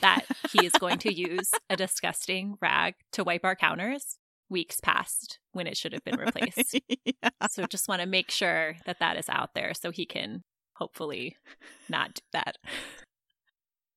that 0.01 0.25
he 0.51 0.65
is 0.65 0.73
going 0.73 0.99
to 0.99 1.13
use 1.13 1.51
a 1.69 1.77
disgusting 1.77 2.57
rag 2.61 2.95
to 3.13 3.25
wipe 3.25 3.45
our 3.45 3.57
counters 3.57 4.17
weeks 4.49 4.81
past 4.81 5.39
when 5.53 5.67
it 5.67 5.77
should 5.77 5.93
have 5.93 6.05
been 6.05 6.19
replaced. 6.19 6.79
yeah. 7.05 7.31
So 7.51 7.67
just 7.67 7.89
want 7.89 8.01
to 8.03 8.07
make 8.07 8.31
sure 8.31 8.77
that 8.87 9.01
that 9.01 9.17
is 9.17 9.29
out 9.29 9.55
there 9.55 9.73
so 9.75 9.91
he 9.91 10.07
can 10.07 10.43
hopefully 10.75 11.37
not 11.89 12.15
do 12.15 12.23
that. 12.33 12.57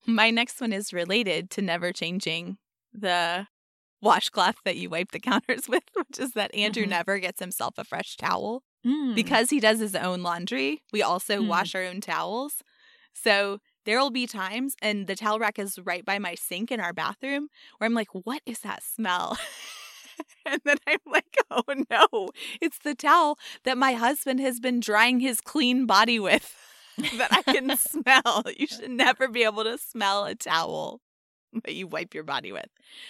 My 0.07 0.29
next 0.29 0.61
one 0.61 0.73
is 0.73 0.93
related 0.93 1.49
to 1.51 1.61
never 1.61 1.91
changing 1.91 2.57
the 2.99 3.47
washcloth 4.01 4.57
that 4.63 4.77
you 4.77 4.89
wipe 4.89 5.11
the 5.11 5.19
counters 5.19 5.67
with, 5.69 5.83
which 5.93 6.19
is 6.19 6.31
that 6.31 6.53
Andrew 6.55 6.83
mm-hmm. 6.83 6.91
never 6.91 7.19
gets 7.19 7.39
himself 7.39 7.75
a 7.77 7.83
fresh 7.83 8.15
towel. 8.15 8.63
Mm. 8.85 9.15
Because 9.15 9.49
he 9.49 9.59
does 9.59 9.79
his 9.79 9.95
own 9.95 10.21
laundry, 10.21 10.83
we 10.93 11.01
also 11.01 11.41
mm. 11.41 11.47
wash 11.47 11.73
our 11.73 11.83
own 11.83 12.01
towels. 12.01 12.61
So 13.13 13.59
there 13.85 13.99
will 13.99 14.11
be 14.11 14.27
times, 14.27 14.75
and 14.81 15.07
the 15.07 15.15
towel 15.15 15.39
rack 15.39 15.57
is 15.57 15.79
right 15.83 16.05
by 16.05 16.19
my 16.19 16.35
sink 16.35 16.71
in 16.71 16.79
our 16.79 16.93
bathroom, 16.93 17.49
where 17.77 17.87
I'm 17.87 17.95
like, 17.95 18.09
what 18.13 18.41
is 18.45 18.59
that 18.59 18.83
smell? 18.83 19.37
and 20.45 20.61
then 20.65 20.77
I'm 20.85 20.99
like, 21.07 21.37
oh 21.49 21.63
no, 21.89 22.29
it's 22.61 22.77
the 22.79 22.93
towel 22.93 23.39
that 23.63 23.77
my 23.77 23.93
husband 23.93 24.39
has 24.39 24.59
been 24.59 24.79
drying 24.79 25.19
his 25.19 25.41
clean 25.41 25.85
body 25.85 26.19
with 26.19 26.55
that 26.97 27.31
I 27.31 27.41
can 27.41 27.75
smell. 27.77 28.43
You 28.57 28.67
should 28.67 28.91
never 28.91 29.27
be 29.27 29.43
able 29.43 29.63
to 29.63 29.77
smell 29.77 30.25
a 30.25 30.35
towel 30.35 31.01
that 31.63 31.73
you 31.73 31.87
wipe 31.87 32.13
your 32.13 32.23
body 32.23 32.51
with. 32.51 32.69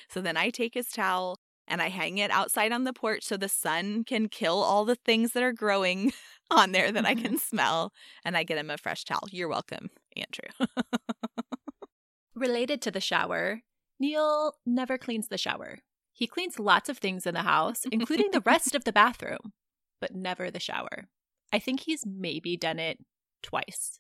So 0.09 0.21
then 0.21 0.37
I 0.37 0.49
take 0.49 0.73
his 0.73 0.89
towel 0.89 1.39
and 1.67 1.81
I 1.81 1.89
hang 1.89 2.17
it 2.17 2.31
outside 2.31 2.71
on 2.71 2.83
the 2.83 2.93
porch 2.93 3.23
so 3.23 3.37
the 3.37 3.49
sun 3.49 4.03
can 4.03 4.29
kill 4.29 4.61
all 4.61 4.85
the 4.85 4.95
things 4.95 5.31
that 5.33 5.43
are 5.43 5.53
growing 5.53 6.13
on 6.51 6.71
there 6.71 6.91
that 6.91 7.05
I 7.05 7.15
mm-hmm. 7.15 7.25
can 7.25 7.37
smell. 7.37 7.91
And 8.23 8.37
I 8.37 8.43
get 8.43 8.57
him 8.57 8.69
a 8.69 8.77
fresh 8.77 9.03
towel. 9.03 9.27
You're 9.31 9.47
welcome, 9.47 9.89
Andrew. 10.15 10.67
Related 12.35 12.81
to 12.83 12.91
the 12.91 13.01
shower, 13.01 13.61
Neil 13.99 14.53
never 14.65 14.97
cleans 14.97 15.29
the 15.29 15.37
shower. 15.37 15.79
He 16.11 16.27
cleans 16.27 16.59
lots 16.59 16.89
of 16.89 16.97
things 16.97 17.25
in 17.25 17.33
the 17.33 17.41
house, 17.41 17.81
including 17.91 18.31
the 18.31 18.43
rest 18.45 18.75
of 18.75 18.83
the 18.83 18.93
bathroom, 18.93 19.53
but 19.99 20.15
never 20.15 20.51
the 20.51 20.59
shower. 20.59 21.07
I 21.51 21.59
think 21.59 21.81
he's 21.81 22.05
maybe 22.05 22.57
done 22.57 22.79
it 22.79 22.99
twice 23.41 23.99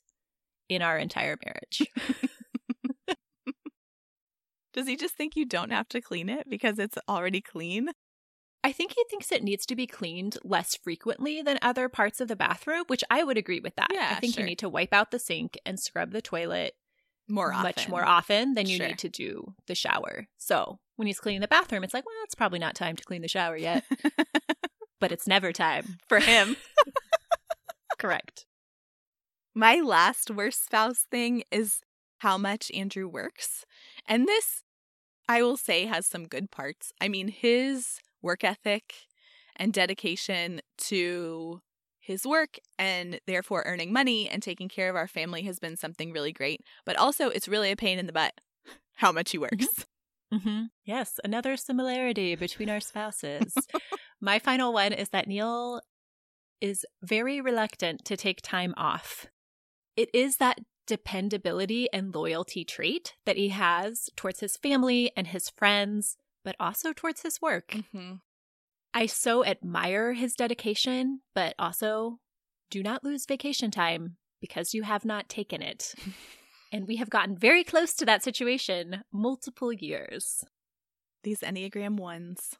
in 0.69 0.81
our 0.81 0.97
entire 0.97 1.37
marriage. 1.43 1.89
Does 4.75 4.87
he 4.87 4.95
just 4.95 5.15
think 5.15 5.35
you 5.35 5.45
don't 5.45 5.71
have 5.71 5.87
to 5.89 6.01
clean 6.01 6.29
it 6.29 6.47
because 6.47 6.77
it's 6.77 6.97
already 7.09 7.41
clean? 7.41 7.89
I 8.63 8.71
think 8.71 8.91
he 8.93 9.03
thinks 9.09 9.31
it 9.31 9.43
needs 9.43 9.65
to 9.67 9.75
be 9.75 9.87
cleaned 9.87 10.37
less 10.43 10.75
frequently 10.75 11.41
than 11.41 11.57
other 11.61 11.87
parts 11.87 12.19
of 12.19 12.27
the 12.27 12.35
bathroom, 12.35 12.83
which 12.87 13.03
I 13.09 13.23
would 13.23 13.37
agree 13.37 13.59
with 13.61 13.75
that. 13.77 13.87
Yeah, 13.93 14.09
I 14.11 14.15
think 14.19 14.33
sure. 14.35 14.41
you 14.43 14.49
need 14.49 14.59
to 14.59 14.69
wipe 14.69 14.91
out 14.93 15.11
the 15.11 15.19
sink 15.19 15.57
and 15.65 15.79
scrub 15.79 16.11
the 16.11 16.21
toilet 16.21 16.73
More 17.29 17.53
often. 17.53 17.63
much 17.63 17.87
more 17.87 18.03
often 18.03 18.53
than 18.53 18.67
you 18.67 18.77
Sure. 18.77 18.87
need 18.87 18.97
to 18.99 19.09
do 19.09 19.53
the 19.67 19.75
shower. 19.75 20.27
So 20.37 20.79
when 20.97 21.07
he's 21.07 21.19
cleaning 21.19 21.41
the 21.41 21.47
bathroom, 21.47 21.83
it's 21.83 21.93
like, 21.93 22.05
well, 22.05 22.15
it's 22.25 22.35
probably 22.35 22.59
not 22.59 22.75
time 22.75 22.95
to 22.97 23.03
clean 23.03 23.21
the 23.21 23.27
shower 23.29 23.55
yet, 23.55 23.85
but 24.99 25.11
it's 25.11 25.27
never 25.27 25.53
time. 25.53 25.97
For 26.09 26.19
him. 26.19 26.57
Correct. 27.97 28.45
My 29.53 29.75
last 29.75 30.31
worst 30.31 30.65
spouse 30.65 31.05
thing 31.09 31.43
is 31.51 31.79
how 32.19 32.37
much 32.37 32.71
Andrew 32.71 33.07
works. 33.07 33.63
And 34.07 34.27
this, 34.27 34.63
I 35.27 35.41
will 35.41 35.57
say, 35.57 35.85
has 35.85 36.05
some 36.05 36.27
good 36.27 36.51
parts. 36.51 36.93
I 37.01 37.07
mean, 37.07 37.27
his 37.29 37.99
work 38.21 38.43
ethic 38.43 38.93
and 39.55 39.73
dedication 39.73 40.61
to 40.77 41.61
his 41.99 42.25
work 42.25 42.59
and 42.77 43.19
therefore 43.25 43.63
earning 43.65 43.91
money 43.91 44.29
and 44.29 44.43
taking 44.43 44.69
care 44.69 44.89
of 44.89 44.95
our 44.95 45.07
family 45.07 45.43
has 45.43 45.57
been 45.59 45.75
something 45.75 46.11
really 46.11 46.31
great. 46.31 46.61
But 46.85 46.97
also, 46.97 47.29
it's 47.29 47.47
really 47.47 47.71
a 47.71 47.75
pain 47.75 47.97
in 47.97 48.05
the 48.05 48.13
butt 48.13 48.33
how 48.95 49.11
much 49.11 49.31
he 49.31 49.37
works. 49.37 49.85
Mm-hmm. 50.33 50.63
Yes, 50.83 51.19
another 51.23 51.55
similarity 51.55 52.35
between 52.35 52.69
our 52.69 52.79
spouses. 52.79 53.55
My 54.19 54.39
final 54.39 54.73
one 54.73 54.91
is 54.91 55.09
that 55.09 55.27
Neil 55.27 55.81
is 56.59 56.83
very 57.03 57.39
reluctant 57.39 58.03
to 58.05 58.17
take 58.17 58.41
time 58.41 58.73
off. 58.75 59.27
It 59.95 60.09
is 60.13 60.37
that 60.37 60.59
dependability 60.85 61.87
and 61.91 62.13
loyalty 62.13 62.63
trait 62.63 63.15
that 63.25 63.37
he 63.37 63.49
has 63.49 64.09
towards 64.15 64.39
his 64.39 64.57
family 64.57 65.11
and 65.15 65.27
his 65.27 65.49
friends, 65.49 66.17
but 66.43 66.55
also 66.59 66.93
towards 66.93 67.21
his 67.21 67.41
work. 67.41 67.69
Mm-hmm. 67.69 68.15
I 68.93 69.05
so 69.07 69.45
admire 69.45 70.13
his 70.13 70.35
dedication, 70.35 71.21
but 71.33 71.55
also 71.59 72.19
do 72.69 72.81
not 72.81 73.03
lose 73.03 73.25
vacation 73.25 73.71
time 73.71 74.17
because 74.39 74.73
you 74.73 74.83
have 74.83 75.05
not 75.05 75.27
taken 75.29 75.61
it. 75.61 75.93
and 76.71 76.87
we 76.87 76.95
have 76.97 77.09
gotten 77.09 77.37
very 77.37 77.63
close 77.63 77.93
to 77.95 78.05
that 78.05 78.23
situation 78.23 79.03
multiple 79.11 79.73
years. 79.73 80.45
These 81.23 81.41
Enneagram 81.41 81.97
ones. 81.97 82.57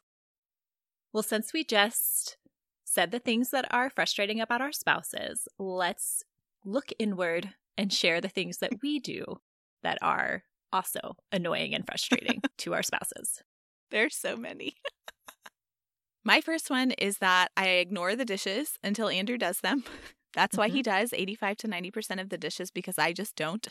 Well, 1.12 1.22
since 1.22 1.52
we 1.52 1.64
just 1.64 2.36
said 2.84 3.10
the 3.10 3.18
things 3.18 3.50
that 3.50 3.66
are 3.72 3.90
frustrating 3.90 4.40
about 4.40 4.60
our 4.60 4.72
spouses, 4.72 5.48
let's 5.58 6.22
look 6.64 6.90
inward 6.98 7.54
and 7.78 7.92
share 7.92 8.20
the 8.20 8.28
things 8.28 8.58
that 8.58 8.82
we 8.82 8.98
do 8.98 9.38
that 9.82 9.98
are 10.02 10.44
also 10.72 11.16
annoying 11.32 11.74
and 11.74 11.86
frustrating 11.86 12.40
to 12.58 12.74
our 12.74 12.82
spouses. 12.82 13.42
There's 13.90 14.16
so 14.16 14.36
many. 14.36 14.74
My 16.24 16.40
first 16.40 16.70
one 16.70 16.90
is 16.92 17.18
that 17.18 17.52
I 17.56 17.68
ignore 17.68 18.16
the 18.16 18.24
dishes 18.24 18.78
until 18.82 19.08
Andrew 19.08 19.38
does 19.38 19.60
them. 19.60 19.84
That's 20.34 20.58
why 20.58 20.68
he 20.68 20.82
does 20.82 21.12
85 21.14 21.56
to 21.58 21.68
90% 21.68 22.20
of 22.20 22.28
the 22.28 22.36
dishes 22.36 22.70
because 22.70 22.98
I 22.98 23.12
just 23.12 23.36
don't. 23.36 23.66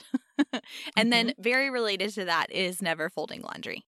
and 0.98 1.14
then, 1.14 1.34
very 1.38 1.70
related 1.70 2.12
to 2.16 2.26
that, 2.26 2.52
is 2.52 2.82
never 2.82 3.10
folding 3.10 3.42
laundry. 3.42 3.86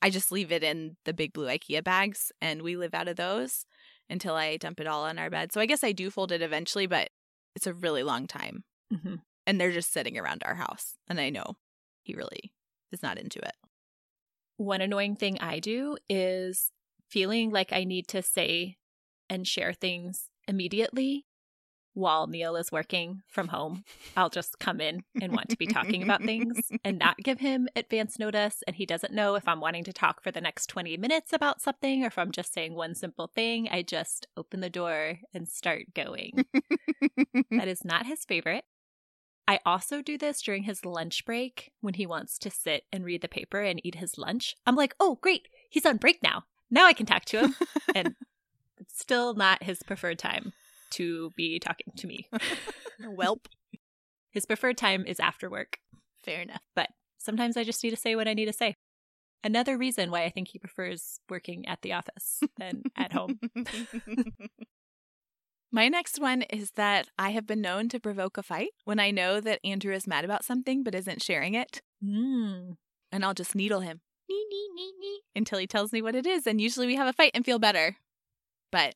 I 0.00 0.10
just 0.10 0.30
leave 0.30 0.52
it 0.52 0.62
in 0.62 0.98
the 1.04 1.14
big 1.14 1.32
blue 1.32 1.46
IKEA 1.46 1.82
bags 1.82 2.30
and 2.40 2.62
we 2.62 2.76
live 2.76 2.94
out 2.94 3.08
of 3.08 3.16
those 3.16 3.64
until 4.08 4.34
I 4.34 4.56
dump 4.56 4.78
it 4.78 4.86
all 4.86 5.04
on 5.04 5.18
our 5.18 5.30
bed. 5.30 5.52
So 5.52 5.60
I 5.60 5.66
guess 5.66 5.82
I 5.82 5.90
do 5.92 6.10
fold 6.10 6.30
it 6.30 6.42
eventually, 6.42 6.86
but 6.86 7.08
it's 7.56 7.66
a 7.66 7.74
really 7.74 8.04
long 8.04 8.26
time. 8.26 8.62
Mhm. 8.92 9.20
And 9.46 9.60
they're 9.60 9.72
just 9.72 9.92
sitting 9.92 10.18
around 10.18 10.42
our 10.44 10.54
house. 10.54 10.94
And 11.08 11.20
I 11.20 11.30
know 11.30 11.56
he 12.02 12.14
really 12.14 12.52
is 12.92 13.02
not 13.02 13.18
into 13.18 13.38
it. 13.38 13.54
One 14.56 14.80
annoying 14.80 15.16
thing 15.16 15.38
I 15.40 15.58
do 15.58 15.96
is 16.08 16.70
feeling 17.08 17.50
like 17.50 17.72
I 17.72 17.84
need 17.84 18.08
to 18.08 18.22
say 18.22 18.76
and 19.28 19.46
share 19.46 19.72
things 19.72 20.30
immediately 20.48 21.26
while 21.96 22.26
Neil 22.26 22.56
is 22.56 22.70
working 22.70 23.22
from 23.26 23.48
home. 23.48 23.82
I'll 24.16 24.28
just 24.28 24.58
come 24.58 24.82
in 24.82 25.02
and 25.20 25.32
want 25.32 25.48
to 25.48 25.56
be 25.56 25.66
talking 25.66 26.02
about 26.02 26.22
things 26.22 26.60
and 26.84 26.98
not 26.98 27.16
give 27.16 27.40
him 27.40 27.68
advance 27.74 28.18
notice. 28.18 28.62
And 28.66 28.76
he 28.76 28.84
doesn't 28.84 29.14
know 29.14 29.34
if 29.34 29.48
I'm 29.48 29.60
wanting 29.60 29.84
to 29.84 29.94
talk 29.94 30.22
for 30.22 30.30
the 30.30 30.42
next 30.42 30.66
20 30.66 30.98
minutes 30.98 31.32
about 31.32 31.62
something 31.62 32.04
or 32.04 32.08
if 32.08 32.18
I'm 32.18 32.32
just 32.32 32.52
saying 32.52 32.74
one 32.74 32.94
simple 32.94 33.28
thing. 33.34 33.68
I 33.70 33.80
just 33.80 34.26
open 34.36 34.60
the 34.60 34.68
door 34.68 35.20
and 35.32 35.48
start 35.48 35.94
going. 35.94 36.44
that 37.50 37.66
is 37.66 37.82
not 37.82 38.04
his 38.04 38.26
favorite. 38.26 38.64
I 39.48 39.60
also 39.64 40.02
do 40.02 40.18
this 40.18 40.42
during 40.42 40.64
his 40.64 40.84
lunch 40.84 41.24
break 41.24 41.72
when 41.80 41.94
he 41.94 42.06
wants 42.06 42.38
to 42.38 42.50
sit 42.50 42.84
and 42.92 43.04
read 43.04 43.20
the 43.20 43.28
paper 43.28 43.60
and 43.60 43.80
eat 43.84 43.96
his 43.96 44.18
lunch. 44.18 44.56
I'm 44.66 44.74
like, 44.74 44.94
oh, 44.98 45.18
great. 45.20 45.48
He's 45.70 45.86
on 45.86 45.98
break 45.98 46.22
now. 46.22 46.44
Now 46.70 46.86
I 46.86 46.92
can 46.92 47.06
talk 47.06 47.24
to 47.26 47.40
him. 47.40 47.54
and 47.94 48.14
it's 48.78 48.98
still 48.98 49.34
not 49.34 49.62
his 49.62 49.82
preferred 49.82 50.18
time 50.18 50.52
to 50.90 51.32
be 51.36 51.58
talking 51.58 51.92
to 51.96 52.06
me. 52.06 52.28
Welp. 53.02 53.46
His 54.30 54.46
preferred 54.46 54.76
time 54.76 55.04
is 55.06 55.20
after 55.20 55.48
work. 55.48 55.78
Fair 56.24 56.42
enough. 56.42 56.62
But 56.74 56.90
sometimes 57.18 57.56
I 57.56 57.64
just 57.64 57.82
need 57.84 57.90
to 57.90 57.96
say 57.96 58.16
what 58.16 58.28
I 58.28 58.34
need 58.34 58.46
to 58.46 58.52
say. 58.52 58.76
Another 59.44 59.78
reason 59.78 60.10
why 60.10 60.24
I 60.24 60.30
think 60.30 60.48
he 60.48 60.58
prefers 60.58 61.20
working 61.28 61.68
at 61.68 61.82
the 61.82 61.92
office 61.92 62.40
than 62.58 62.82
at 62.96 63.12
home. 63.12 63.38
My 65.72 65.88
next 65.88 66.20
one 66.20 66.42
is 66.42 66.70
that 66.72 67.08
I 67.18 67.30
have 67.30 67.46
been 67.46 67.60
known 67.60 67.88
to 67.90 68.00
provoke 68.00 68.38
a 68.38 68.42
fight 68.42 68.70
when 68.84 68.98
I 69.00 69.10
know 69.10 69.40
that 69.40 69.60
Andrew 69.64 69.92
is 69.92 70.06
mad 70.06 70.24
about 70.24 70.44
something 70.44 70.82
but 70.82 70.94
isn't 70.94 71.22
sharing 71.22 71.54
it. 71.54 71.82
Mm. 72.04 72.76
And 73.12 73.24
I'll 73.24 73.34
just 73.34 73.54
needle 73.54 73.80
him 73.80 74.00
nee, 74.28 74.44
nee, 74.50 74.68
nee, 74.74 74.92
nee, 74.98 75.20
until 75.36 75.58
he 75.58 75.66
tells 75.68 75.92
me 75.92 76.02
what 76.02 76.16
it 76.16 76.26
is. 76.26 76.46
And 76.46 76.60
usually 76.60 76.86
we 76.86 76.96
have 76.96 77.06
a 77.06 77.12
fight 77.12 77.30
and 77.34 77.44
feel 77.44 77.58
better. 77.60 77.96
But 78.72 78.94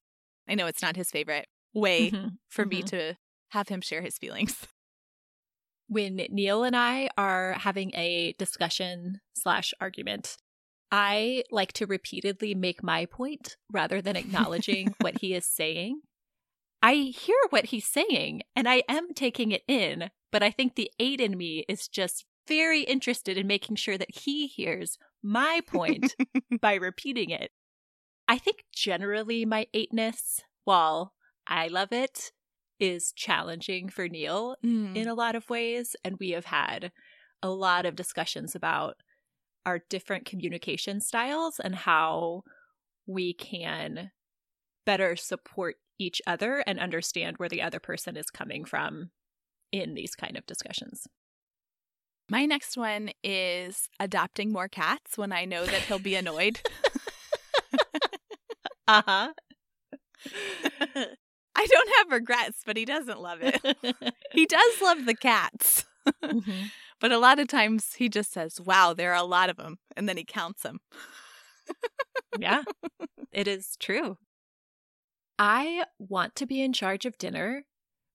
I 0.48 0.54
know 0.56 0.66
it's 0.66 0.83
not 0.83 0.96
his 0.96 1.11
favorite 1.11 1.46
way 1.72 2.11
Mhm. 2.11 2.38
for 2.48 2.64
me 2.66 2.83
Mhm. 2.83 2.87
to 2.87 3.16
have 3.50 3.68
him 3.68 3.80
share 3.80 4.02
his 4.02 4.18
feelings. 4.18 4.66
when 5.88 6.16
Neil 6.16 6.64
and 6.64 6.76
I 6.76 7.09
are 7.16 7.52
having 7.54 7.92
a 7.94 8.33
discussion 8.38 9.20
slash 9.35 9.72
argument, 9.80 10.37
I 10.90 11.44
like 11.50 11.72
to 11.74 11.87
repeatedly 11.87 12.54
make 12.54 12.83
my 12.83 13.06
point 13.06 13.56
rather 13.70 14.02
than 14.02 14.16
acknowledging 14.56 14.94
what 15.00 15.20
he 15.20 15.35
is 15.35 15.46
saying. 15.46 16.00
I 16.83 16.95
hear 16.95 17.37
what 17.51 17.66
he's 17.66 17.87
saying 17.87 18.43
and 18.57 18.69
I 18.69 18.83
am 18.88 19.12
taking 19.14 19.53
it 19.53 19.62
in, 19.69 20.11
but 20.33 20.43
I 20.43 20.51
think 20.51 20.75
the 20.75 20.90
eight 20.99 21.21
in 21.21 21.37
me 21.37 21.64
is 21.69 21.88
just 21.88 22.25
very 22.49 22.83
interested 22.83 23.37
in 23.37 23.47
making 23.47 23.77
sure 23.77 23.99
that 23.99 24.14
he 24.14 24.47
hears 24.47 24.97
my 25.23 25.61
point 25.66 26.14
by 26.61 26.75
repeating 26.75 27.31
it. 27.31 27.51
I 28.27 28.38
think 28.38 28.64
generally 28.73 29.45
my 29.45 29.66
eightness, 29.75 30.40
while 30.64 31.12
I 31.47 31.69
love 31.69 31.93
it, 31.93 32.33
is 32.79 33.12
challenging 33.14 33.88
for 33.90 34.09
Neil 34.09 34.57
Mm. 34.64 34.97
in 34.97 35.07
a 35.09 35.14
lot 35.14 35.35
of 35.35 35.51
ways. 35.51 35.95
And 36.03 36.16
we 36.19 36.31
have 36.31 36.47
had 36.47 36.93
a 37.43 37.51
lot 37.51 37.85
of 37.87 37.97
discussions 37.97 38.55
about 38.55 38.97
our 39.66 39.81
different 39.90 40.25
communication 40.25 41.01
styles 41.01 41.61
and 41.61 41.75
how 41.75 42.43
we 43.07 43.35
can 43.35 44.11
better 44.87 45.14
support 45.16 45.77
each 46.00 46.20
other 46.26 46.64
and 46.66 46.78
understand 46.80 47.36
where 47.38 47.48
the 47.48 47.62
other 47.62 47.78
person 47.80 48.16
is 48.16 48.30
coming 48.30 48.64
from 48.64 49.10
in 49.72 49.94
these 49.94 50.14
kind 50.14 50.36
of 50.36 50.46
discussions. 50.46 51.06
My 52.28 52.46
next 52.46 52.76
one 52.76 53.10
is 53.24 53.88
adopting 53.98 54.52
more 54.52 54.68
cats 54.68 55.18
when 55.18 55.32
I 55.32 55.44
know 55.44 55.64
that 55.66 55.82
he'll 55.82 55.98
be 55.98 56.14
annoyed. 56.14 56.60
Uh-huh. 58.88 59.28
I 61.54 61.66
don't 61.66 61.90
have 61.98 62.10
regrets, 62.10 62.62
but 62.66 62.76
he 62.76 62.84
doesn't 62.84 63.20
love 63.20 63.38
it. 63.40 63.60
He 64.32 64.46
does 64.46 64.80
love 64.82 65.06
the 65.06 65.14
cats. 65.14 65.84
Mhm. 66.24 66.70
But 67.00 67.12
a 67.12 67.18
lot 67.18 67.38
of 67.38 67.46
times 67.48 67.94
he 67.94 68.08
just 68.08 68.32
says, 68.32 68.60
wow, 68.60 68.94
there 68.94 69.12
are 69.12 69.22
a 69.22 69.22
lot 69.22 69.48
of 69.48 69.56
them. 69.56 69.78
And 69.96 70.08
then 70.08 70.16
he 70.16 70.24
counts 70.24 70.62
them. 70.62 70.80
yeah, 72.38 72.62
it 73.32 73.46
is 73.48 73.76
true. 73.78 74.18
I 75.42 75.85
want 75.98 76.37
to 76.37 76.46
be 76.46 76.61
in 76.61 76.74
charge 76.74 77.07
of 77.07 77.16
dinner, 77.16 77.64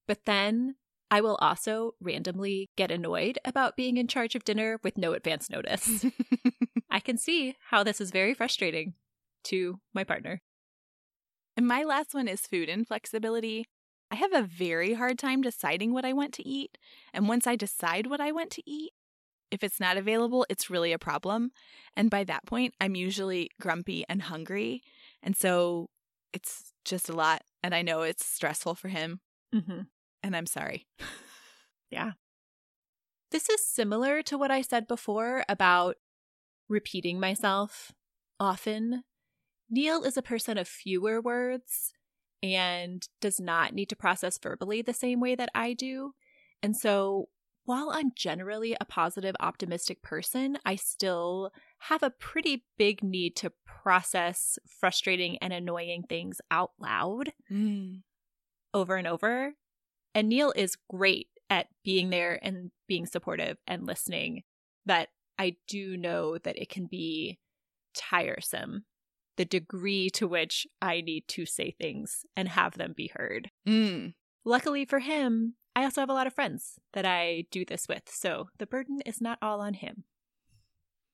but 0.08 0.26
then 0.26 0.76
I 1.10 1.22
will 1.22 1.38
also 1.42 1.96
randomly 2.00 2.70
get 2.78 2.92
annoyed 2.92 3.40
about 3.44 3.76
being 3.76 3.98
in 3.98 4.08
charge 4.08 4.36
of 4.36 4.44
dinner 4.44 4.80
with 4.84 4.96
no 4.96 5.14
advance 5.14 5.50
notice. 5.50 6.06
I 6.92 7.00
can 7.00 7.18
see 7.18 7.56
how 7.70 7.84
this 7.84 8.00
is 8.00 8.12
very 8.12 8.36
frustrating 8.36 8.94
to 9.46 9.80
my 9.92 10.04
partner. 10.04 10.44
And 11.58 11.68
my 11.68 11.84
last 11.84 12.14
one 12.14 12.28
is 12.28 12.42
food 12.42 12.70
inflexibility. 12.70 13.66
I 14.12 14.16
have 14.18 14.34
a 14.34 14.44
very 14.44 14.94
hard 14.94 15.18
time 15.18 15.42
deciding 15.42 15.94
what 15.94 16.06
I 16.06 16.14
want 16.14 16.32
to 16.36 16.48
eat. 16.48 16.78
And 17.12 17.28
once 17.28 17.48
I 17.48 17.56
decide 17.56 18.06
what 18.06 18.22
I 18.22 18.32
want 18.32 18.52
to 18.52 18.70
eat, 18.70 18.92
if 19.50 19.64
it's 19.64 19.80
not 19.80 19.98
available, 19.98 20.46
it's 20.48 20.70
really 20.70 20.94
a 20.94 21.00
problem. 21.00 21.50
And 21.98 22.12
by 22.12 22.24
that 22.26 22.46
point, 22.46 22.76
I'm 22.80 22.94
usually 22.94 23.50
grumpy 23.60 24.06
and 24.08 24.22
hungry. 24.22 24.84
And 25.24 25.36
so 25.36 25.90
it's 26.36 26.74
just 26.84 27.10
a 27.10 27.14
lot. 27.14 27.44
And 27.64 27.74
I 27.74 27.82
know 27.82 28.02
it's 28.02 28.26
stressful 28.26 28.76
for 28.76 28.90
him. 28.90 29.22
Mm-hmm. 29.56 29.82
And 30.22 30.36
I'm 30.36 30.46
sorry. 30.46 30.86
yeah. 31.90 32.12
This 33.32 33.50
is 33.50 33.66
similar 33.66 34.22
to 34.24 34.38
what 34.38 34.52
I 34.52 34.62
said 34.62 34.88
before 34.88 35.44
about 35.50 35.96
repeating 36.70 37.20
myself 37.20 37.94
often. 38.40 39.04
Neil 39.70 40.04
is 40.04 40.18
a 40.18 40.22
person 40.22 40.58
of 40.58 40.68
fewer 40.68 41.22
words 41.22 41.94
and 42.44 43.08
does 43.22 43.40
not 43.40 43.74
need 43.74 43.90
to 43.90 43.96
process 43.96 44.38
verbally 44.38 44.82
the 44.82 44.94
same 44.94 45.20
way 45.20 45.36
that 45.36 45.50
I 45.56 45.74
do. 45.74 46.12
And 46.62 46.76
so 46.76 47.30
while 47.66 47.90
I'm 47.92 48.12
generally 48.16 48.76
a 48.80 48.86
positive, 48.86 49.36
optimistic 49.40 50.02
person, 50.02 50.58
I 50.66 50.76
still 50.76 51.52
have 51.80 52.04
a 52.04 52.12
pretty 52.12 52.66
big 52.78 53.04
need 53.04 53.36
to 53.38 53.52
process 53.66 54.58
frustrating 54.80 55.38
and 55.40 55.52
annoying 55.52 56.04
things 56.08 56.40
out 56.52 56.72
loud 56.80 57.34
mm. 57.52 58.02
over 58.74 58.96
and 58.96 59.08
over. 59.08 59.54
And 60.14 60.30
Neil 60.30 60.54
is 60.56 60.78
great 60.90 61.28
at 61.50 61.68
being 61.84 62.12
there 62.12 62.40
and 62.42 62.72
being 62.88 63.06
supportive 63.06 63.58
and 63.68 63.86
listening. 63.86 64.44
But 64.86 65.10
I 65.38 65.58
do 65.68 65.98
know 65.98 66.38
that 66.38 66.58
it 66.58 66.70
can 66.70 66.86
be 66.86 67.40
tiresome 67.96 68.86
the 69.38 69.46
degree 69.46 70.10
to 70.12 70.28
which 70.28 70.66
I 70.82 71.02
need 71.02 71.28
to 71.30 71.46
say 71.46 71.72
things 71.72 72.26
and 72.38 72.48
have 72.48 72.78
them 72.78 72.94
be 72.96 73.12
heard. 73.14 73.50
Mm. 73.68 74.14
Luckily 74.46 74.86
for 74.86 75.00
him, 75.00 75.56
I 75.76 75.84
also 75.84 76.02
have 76.02 76.10
a 76.10 76.14
lot 76.14 76.28
of 76.28 76.34
friends 76.34 76.80
that 76.94 77.06
I 77.06 77.46
do 77.52 77.66
this 77.66 77.88
with, 77.88 78.04
so 78.10 78.48
the 78.58 78.66
burden 78.66 79.02
is 79.06 79.20
not 79.20 79.38
all 79.42 79.60
on 79.60 79.74
him. 79.74 80.06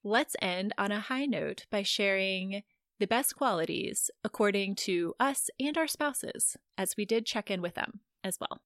Let's 0.03 0.35
end 0.41 0.73
on 0.77 0.91
a 0.91 0.99
high 0.99 1.25
note 1.25 1.65
by 1.71 1.81
sharing 1.81 2.61
the 2.99 3.07
best 3.07 3.35
qualities 3.35 4.11
according 4.23 4.75
to 4.75 5.15
us 5.19 5.49
and 5.59 5.75
our 5.77 5.87
spouses, 5.87 6.57
as 6.77 6.95
we 6.95 7.05
did 7.05 7.25
check 7.25 7.49
in 7.49 7.61
with 7.61 7.73
them 7.73 8.01
as 8.23 8.37
well. 8.39 8.61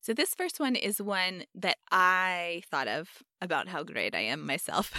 So, 0.00 0.14
this 0.14 0.34
first 0.34 0.60
one 0.60 0.76
is 0.76 1.02
one 1.02 1.44
that 1.56 1.78
I 1.90 2.62
thought 2.70 2.86
of 2.86 3.08
about 3.40 3.68
how 3.68 3.82
great 3.82 4.14
I 4.14 4.20
am 4.20 4.46
myself. 4.46 4.92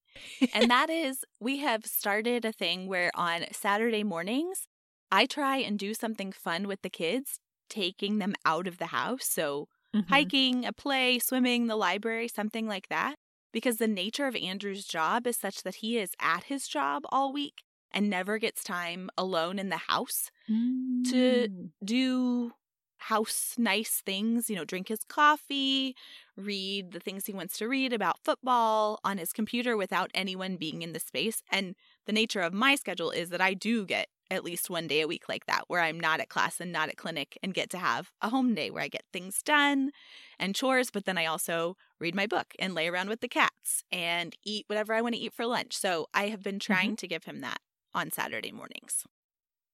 and 0.54 0.70
that 0.70 0.88
is 0.88 1.24
we 1.38 1.58
have 1.58 1.84
started 1.84 2.46
a 2.46 2.52
thing 2.52 2.88
where 2.88 3.10
on 3.14 3.44
Saturday 3.52 4.04
mornings, 4.04 4.66
I 5.12 5.26
try 5.26 5.58
and 5.58 5.78
do 5.78 5.92
something 5.92 6.32
fun 6.32 6.66
with 6.66 6.80
the 6.80 6.90
kids 6.90 7.40
taking 7.68 8.18
them 8.18 8.34
out 8.44 8.66
of 8.66 8.78
the 8.78 8.86
house. 8.86 9.26
So, 9.26 9.68
mm-hmm. 9.94 10.08
hiking, 10.08 10.64
a 10.64 10.72
play, 10.72 11.18
swimming, 11.18 11.66
the 11.66 11.76
library, 11.76 12.28
something 12.28 12.66
like 12.66 12.88
that. 12.88 13.16
Because 13.52 13.78
the 13.78 13.88
nature 13.88 14.26
of 14.26 14.36
Andrew's 14.36 14.84
job 14.84 15.26
is 15.26 15.36
such 15.36 15.62
that 15.62 15.76
he 15.76 15.98
is 15.98 16.10
at 16.20 16.44
his 16.44 16.68
job 16.68 17.04
all 17.10 17.32
week 17.32 17.62
and 17.90 18.10
never 18.10 18.38
gets 18.38 18.62
time 18.62 19.08
alone 19.16 19.58
in 19.58 19.70
the 19.70 19.78
house 19.88 20.30
mm. 20.50 21.02
to 21.10 21.48
do 21.82 22.52
house 22.98 23.54
nice 23.56 24.02
things, 24.04 24.50
you 24.50 24.56
know, 24.56 24.64
drink 24.64 24.88
his 24.88 25.04
coffee, 25.08 25.94
read 26.36 26.92
the 26.92 27.00
things 27.00 27.26
he 27.26 27.32
wants 27.32 27.56
to 27.58 27.68
read 27.68 27.92
about 27.92 28.18
football 28.24 28.98
on 29.04 29.18
his 29.18 29.32
computer 29.32 29.76
without 29.76 30.10
anyone 30.14 30.56
being 30.56 30.82
in 30.82 30.92
the 30.92 31.00
space. 31.00 31.42
And 31.50 31.74
the 32.06 32.12
nature 32.12 32.40
of 32.40 32.52
my 32.52 32.74
schedule 32.74 33.10
is 33.10 33.30
that 33.30 33.40
I 33.40 33.54
do 33.54 33.86
get 33.86 34.08
at 34.30 34.44
least 34.44 34.70
one 34.70 34.86
day 34.86 35.00
a 35.00 35.08
week 35.08 35.28
like 35.28 35.46
that 35.46 35.64
where 35.68 35.80
I'm 35.80 35.98
not 35.98 36.20
at 36.20 36.28
class 36.28 36.60
and 36.60 36.72
not 36.72 36.88
at 36.88 36.96
clinic 36.96 37.38
and 37.42 37.54
get 37.54 37.70
to 37.70 37.78
have 37.78 38.10
a 38.20 38.28
home 38.28 38.54
day 38.54 38.70
where 38.70 38.82
I 38.82 38.88
get 38.88 39.04
things 39.12 39.42
done 39.42 39.90
and 40.38 40.54
chores, 40.54 40.90
but 40.90 41.04
then 41.04 41.18
I 41.18 41.26
also 41.26 41.76
read 41.98 42.14
my 42.14 42.26
book 42.26 42.54
and 42.58 42.74
lay 42.74 42.88
around 42.88 43.08
with 43.08 43.20
the 43.20 43.28
cats 43.28 43.84
and 43.90 44.34
eat 44.44 44.64
whatever 44.68 44.94
I 44.94 45.00
want 45.00 45.14
to 45.14 45.20
eat 45.20 45.32
for 45.32 45.46
lunch. 45.46 45.76
So 45.76 46.08
I 46.12 46.28
have 46.28 46.42
been 46.42 46.58
trying 46.58 46.90
mm-hmm. 46.90 46.96
to 46.96 47.08
give 47.08 47.24
him 47.24 47.40
that 47.40 47.60
on 47.94 48.10
Saturday 48.10 48.52
mornings. 48.52 49.04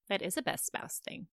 That 0.09 0.23
is 0.23 0.37
a 0.37 0.43
best 0.43 0.67
spouse 0.67 1.01
thing. 1.05 1.29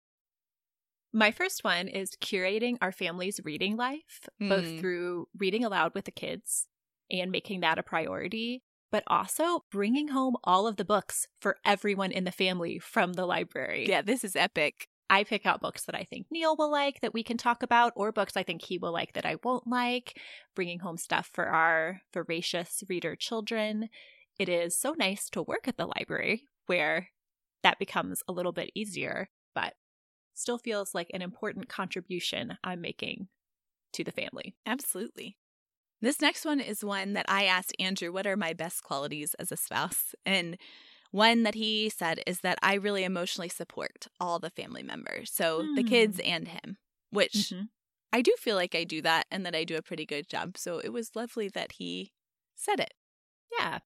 My 1.13 1.31
first 1.31 1.63
one 1.63 1.88
is 1.88 2.12
curating 2.21 2.77
our 2.81 2.91
family's 2.91 3.41
reading 3.43 3.75
life, 3.75 4.29
mm. 4.41 4.47
both 4.47 4.79
through 4.79 5.27
reading 5.38 5.65
aloud 5.65 5.93
with 5.93 6.05
the 6.05 6.12
kids 6.12 6.67
and 7.12 7.31
making 7.31 7.60
that 7.60 7.77
a 7.77 7.84
priority, 7.84 8.63
but 8.91 9.04
also 9.08 9.63
bringing 9.71 10.10
home 10.10 10.36
all 10.43 10.67
of 10.67 10.75
the 10.75 10.86
books 10.86 11.27
for 11.39 11.58
everyone 11.65 12.12
in 12.12 12.23
the 12.23 12.32
family 12.32 12.80
from 12.80 13.13
the 13.13 13.25
library. 13.25 13.86
Yeah, 13.88 14.01
this 14.01 14.23
is 14.23 14.36
epic. 14.36 14.88
I 15.10 15.25
pick 15.25 15.45
out 15.45 15.62
books 15.62 15.84
that 15.86 15.95
I 15.95 16.04
think 16.06 16.27
Neil 16.32 16.56
will 16.56 16.71
like 16.71 17.01
that 17.01 17.13
we 17.13 17.21
can 17.21 17.36
talk 17.36 17.63
about, 17.63 17.91
or 17.97 18.13
books 18.13 18.38
I 18.38 18.43
think 18.43 18.62
he 18.62 18.77
will 18.77 18.93
like 18.93 19.13
that 19.13 19.25
I 19.25 19.36
won't 19.43 19.67
like, 19.67 20.17
bringing 20.56 20.80
home 20.80 20.97
stuff 20.97 21.30
for 21.34 21.47
our 21.47 22.01
voracious 22.13 22.82
reader 22.88 23.17
children. 23.17 23.89
It 24.39 24.47
is 24.47 24.77
so 24.77 24.95
nice 24.97 25.30
to 25.32 25.43
work 25.43 25.67
at 25.67 25.75
the 25.77 25.86
library 25.86 26.45
where 26.65 27.10
that 27.62 27.77
becomes 27.77 28.23
a 28.27 28.32
little 28.32 28.54
bit 28.54 28.71
easier, 28.73 29.30
but 29.54 29.73
still 30.34 30.58
feels 30.58 30.95
like 30.95 31.12
an 31.13 31.21
important 31.21 31.67
contribution 31.67 32.58
I'm 32.63 32.80
making 32.80 33.27
to 33.93 34.06
the 34.06 34.13
family. 34.13 34.56
Absolutely. 34.65 35.36
This 36.01 36.19
next 36.19 36.45
one 36.45 36.59
is 36.59 36.83
one 36.83 37.13
that 37.13 37.25
I 37.27 37.45
asked 37.45 37.75
Andrew, 37.79 38.11
what 38.11 38.25
are 38.25 38.35
my 38.35 38.53
best 38.53 38.83
qualities 38.83 39.35
as 39.35 39.51
a 39.51 39.57
spouse? 39.57 40.15
And 40.25 40.57
one 41.11 41.43
that 41.43 41.55
he 41.55 41.89
said 41.89 42.21
is 42.25 42.39
that 42.39 42.57
I 42.63 42.75
really 42.75 43.03
emotionally 43.03 43.49
support 43.49 44.07
all 44.19 44.39
the 44.39 44.49
family 44.49 44.81
members. 44.81 45.31
So 45.31 45.61
mm. 45.61 45.75
the 45.75 45.83
kids 45.83 46.17
hmm. 46.17 46.29
and 46.29 46.47
him, 46.47 46.77
which 47.11 47.33
mm-hmm. 47.33 47.63
I 48.13 48.21
do 48.21 48.33
feel 48.39 48.55
like 48.55 48.73
I 48.73 48.83
do 48.83 49.01
that 49.01 49.27
and 49.29 49.45
that 49.45 49.55
I 49.55 49.63
do 49.63 49.75
a 49.75 49.81
pretty 49.81 50.05
good 50.05 50.27
job. 50.27 50.57
So 50.57 50.79
it 50.79 50.93
was 50.93 51.15
lovely 51.15 51.49
that 51.49 51.73
he 51.73 52.13
said 52.55 52.79
it. 52.79 52.93
Yeah. 53.59 53.79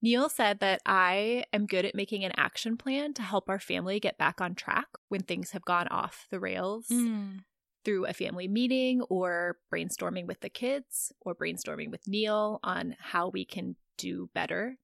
Neil 0.00 0.28
said 0.28 0.60
that 0.60 0.80
I 0.86 1.44
am 1.52 1.66
good 1.66 1.84
at 1.84 1.94
making 1.94 2.24
an 2.24 2.32
action 2.36 2.76
plan 2.76 3.14
to 3.14 3.22
help 3.22 3.48
our 3.48 3.60
family 3.60 4.00
get 4.00 4.18
back 4.18 4.40
on 4.40 4.54
track 4.54 4.86
when 5.08 5.22
things 5.22 5.50
have 5.50 5.64
gone 5.64 5.88
off 5.88 6.26
the 6.30 6.40
rails. 6.40 6.86
Mm 6.90 7.40
through 7.84 8.06
a 8.06 8.12
family 8.12 8.48
meeting 8.48 9.02
or 9.02 9.58
brainstorming 9.72 10.26
with 10.26 10.40
the 10.40 10.48
kids 10.48 11.12
or 11.20 11.34
brainstorming 11.34 11.90
with 11.90 12.06
Neil 12.06 12.60
on 12.62 12.96
how 12.98 13.28
we 13.28 13.44
can 13.44 13.76
do 13.98 14.30
better. 14.34 14.76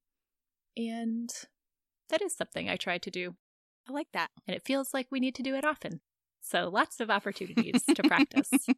And 0.76 1.30
that 2.08 2.22
is 2.22 2.36
something 2.36 2.68
I 2.68 2.76
try 2.76 2.98
to 2.98 3.10
do. 3.10 3.34
I 3.88 3.92
like 3.92 4.08
that. 4.12 4.30
And 4.46 4.56
it 4.56 4.64
feels 4.64 4.92
like 4.92 5.06
we 5.10 5.20
need 5.20 5.34
to 5.36 5.42
do 5.42 5.54
it 5.54 5.64
often. 5.64 6.00
So 6.40 6.68
lots 6.68 7.00
of 7.00 7.10
opportunities 7.10 7.82
to 7.94 8.02
practice. 8.02 8.50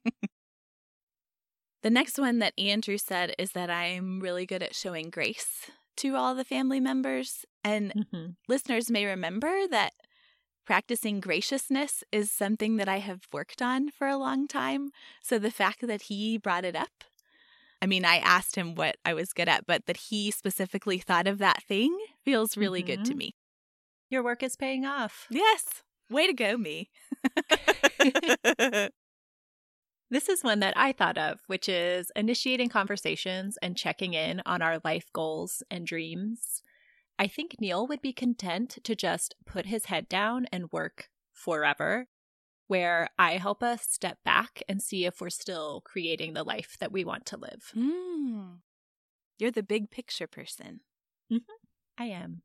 The 1.83 1.90
next 1.90 2.18
one 2.18 2.40
that 2.40 2.52
Andrew 2.59 2.98
said 2.98 3.35
is 3.38 3.52
that 3.52 3.70
I'm 3.70 4.20
really 4.20 4.44
good 4.44 4.62
at 4.62 4.74
showing 4.74 5.09
grace 5.09 5.70
to 5.98 6.14
all 6.14 6.35
the 6.35 6.44
family 6.44 6.78
members. 6.78 7.46
And 7.64 7.92
mm-hmm. 7.94 8.33
listeners 8.48 8.90
may 8.90 9.06
remember 9.06 9.66
that 9.68 9.94
practicing 10.70 11.18
graciousness 11.18 12.04
is 12.12 12.30
something 12.30 12.76
that 12.76 12.88
I 12.88 12.98
have 12.98 13.26
worked 13.33 13.61
on 13.61 13.90
for 13.90 14.06
a 14.06 14.16
long 14.16 14.46
time. 14.46 14.90
So 15.20 15.37
the 15.37 15.50
fact 15.50 15.85
that 15.85 16.02
he 16.02 16.38
brought 16.38 16.64
it 16.64 16.76
up, 16.76 17.02
I 17.83 17.87
mean, 17.87 18.04
I 18.04 18.18
asked 18.18 18.54
him 18.54 18.76
what 18.76 18.96
I 19.04 19.12
was 19.12 19.33
good 19.33 19.48
at, 19.48 19.66
but 19.66 19.87
that 19.87 19.96
he 19.96 20.30
specifically 20.30 20.98
thought 20.98 21.26
of 21.26 21.38
that 21.38 21.64
thing 21.64 21.98
feels 22.24 22.56
really 22.56 22.85
mm-hmm. 22.85 22.87
good 22.87 23.04
to 23.06 23.11
mm-hmm. 23.11 23.18
me. 23.18 23.35
Your 24.11 24.22
work 24.22 24.44
is 24.44 24.54
paying 24.54 24.87
off. 24.87 25.26
Yes. 25.28 25.83
Way 26.09 26.28
to 26.28 26.33
go, 26.33 26.56
me. 26.56 26.88
This 30.12 30.28
is 30.28 30.42
one 30.42 30.59
that 30.59 30.74
I 30.76 30.90
thought 30.90 31.18
of, 31.18 31.38
which 31.46 31.68
is 31.68 32.11
initiating 32.16 32.68
conversations 32.68 33.56
and 33.62 33.76
checking 33.76 34.14
in 34.14 34.42
on 34.44 34.61
our 34.61 34.80
life 34.85 35.06
goals 35.12 35.62
and 35.70 35.87
dreams. 35.87 36.62
I 37.20 37.26
think 37.26 37.56
Neil 37.61 37.87
would 37.87 38.00
be 38.00 38.14
content 38.14 38.78
to 38.83 38.96
just 38.96 39.35
put 39.44 39.66
his 39.66 39.85
head 39.85 40.09
down 40.09 40.46
and 40.50 40.72
work 40.72 41.11
forever, 41.35 42.06
where 42.66 43.11
I 43.18 43.37
help 43.37 43.62
us 43.62 43.83
step 43.83 44.16
back 44.24 44.62
and 44.66 44.80
see 44.80 45.04
if 45.04 45.20
we're 45.20 45.28
still 45.28 45.83
creating 45.85 46.33
the 46.33 46.42
life 46.42 46.78
that 46.80 46.90
we 46.90 47.04
want 47.04 47.26
to 47.26 47.37
live. 47.37 47.72
Mm. 47.76 48.61
You're 49.38 49.50
the 49.50 49.62
big 49.62 49.90
picture 49.90 50.26
person. 50.26 50.80
Mm-hmm. 51.30 52.02
I 52.02 52.06
am. 52.06 52.40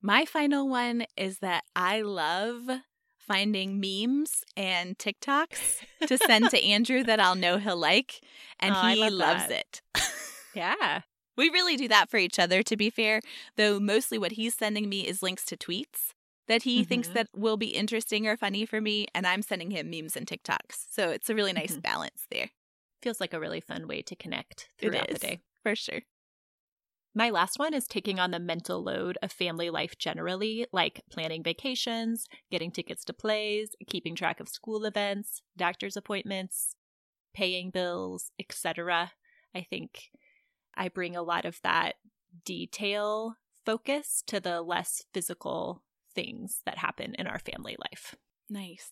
My 0.00 0.24
final 0.24 0.68
one 0.68 1.04
is 1.16 1.40
that 1.40 1.64
I 1.74 2.02
love 2.02 2.70
finding 3.18 3.80
memes 3.80 4.44
and 4.56 4.98
TikToks 4.98 5.80
to 6.06 6.16
send 6.16 6.50
to 6.50 6.64
Andrew 6.64 7.02
that 7.02 7.18
I'll 7.18 7.34
know 7.34 7.58
he'll 7.58 7.76
like, 7.76 8.20
and 8.60 8.72
oh, 8.72 8.86
he 8.86 9.00
love 9.00 9.12
loves 9.12 9.48
that. 9.48 9.80
it. 9.96 10.12
yeah 10.54 11.00
We 11.40 11.48
really 11.48 11.78
do 11.78 11.88
that 11.88 12.10
for 12.10 12.18
each 12.18 12.38
other, 12.38 12.62
to 12.62 12.76
be 12.76 12.90
fair, 12.90 13.22
though 13.56 13.80
mostly 13.80 14.18
what 14.18 14.32
he's 14.32 14.54
sending 14.54 14.90
me 14.90 15.06
is 15.06 15.22
links 15.22 15.46
to 15.46 15.56
tweets 15.56 16.12
that 16.48 16.64
he 16.64 16.80
mm-hmm. 16.80 16.88
thinks 16.88 17.08
that 17.08 17.28
will 17.34 17.56
be 17.56 17.68
interesting 17.68 18.26
or 18.26 18.36
funny 18.36 18.66
for 18.66 18.78
me, 18.78 19.06
and 19.14 19.26
I'm 19.26 19.40
sending 19.40 19.70
him 19.70 19.88
memes 19.88 20.16
and 20.16 20.26
TikToks. 20.26 20.88
So 20.90 21.08
it's 21.08 21.30
a 21.30 21.34
really 21.34 21.54
nice 21.54 21.70
mm-hmm. 21.70 21.80
balance 21.80 22.26
there. 22.30 22.50
Feels 23.00 23.22
like 23.22 23.32
a 23.32 23.40
really 23.40 23.62
fun 23.62 23.88
way 23.88 24.02
to 24.02 24.14
connect 24.14 24.68
throughout 24.78 25.08
the 25.08 25.18
day. 25.18 25.40
For 25.62 25.74
sure. 25.74 26.00
My 27.14 27.30
last 27.30 27.58
one 27.58 27.72
is 27.72 27.86
taking 27.86 28.20
on 28.20 28.32
the 28.32 28.38
mental 28.38 28.84
load 28.84 29.16
of 29.22 29.32
family 29.32 29.70
life 29.70 29.96
generally, 29.96 30.66
like 30.74 31.00
planning 31.10 31.42
vacations, 31.42 32.26
getting 32.50 32.70
tickets 32.70 33.02
to 33.06 33.14
plays, 33.14 33.70
keeping 33.86 34.14
track 34.14 34.40
of 34.40 34.48
school 34.50 34.84
events, 34.84 35.40
doctor's 35.56 35.96
appointments, 35.96 36.74
paying 37.32 37.70
bills, 37.70 38.30
etc. 38.38 39.12
I 39.54 39.62
think 39.62 40.10
I 40.80 40.88
bring 40.88 41.14
a 41.14 41.22
lot 41.22 41.44
of 41.44 41.60
that 41.62 41.96
detail 42.46 43.36
focus 43.66 44.22
to 44.28 44.40
the 44.40 44.62
less 44.62 45.04
physical 45.12 45.82
things 46.14 46.62
that 46.64 46.78
happen 46.78 47.14
in 47.18 47.26
our 47.26 47.38
family 47.38 47.76
life. 47.78 48.16
Nice. 48.48 48.90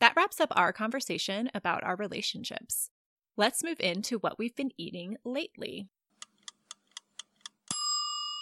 That 0.00 0.12
wraps 0.14 0.38
up 0.38 0.52
our 0.54 0.70
conversation 0.70 1.50
about 1.54 1.82
our 1.82 1.96
relationships. 1.96 2.90
Let's 3.38 3.64
move 3.64 3.80
into 3.80 4.18
what 4.18 4.38
we've 4.38 4.54
been 4.54 4.72
eating 4.76 5.16
lately. 5.24 5.88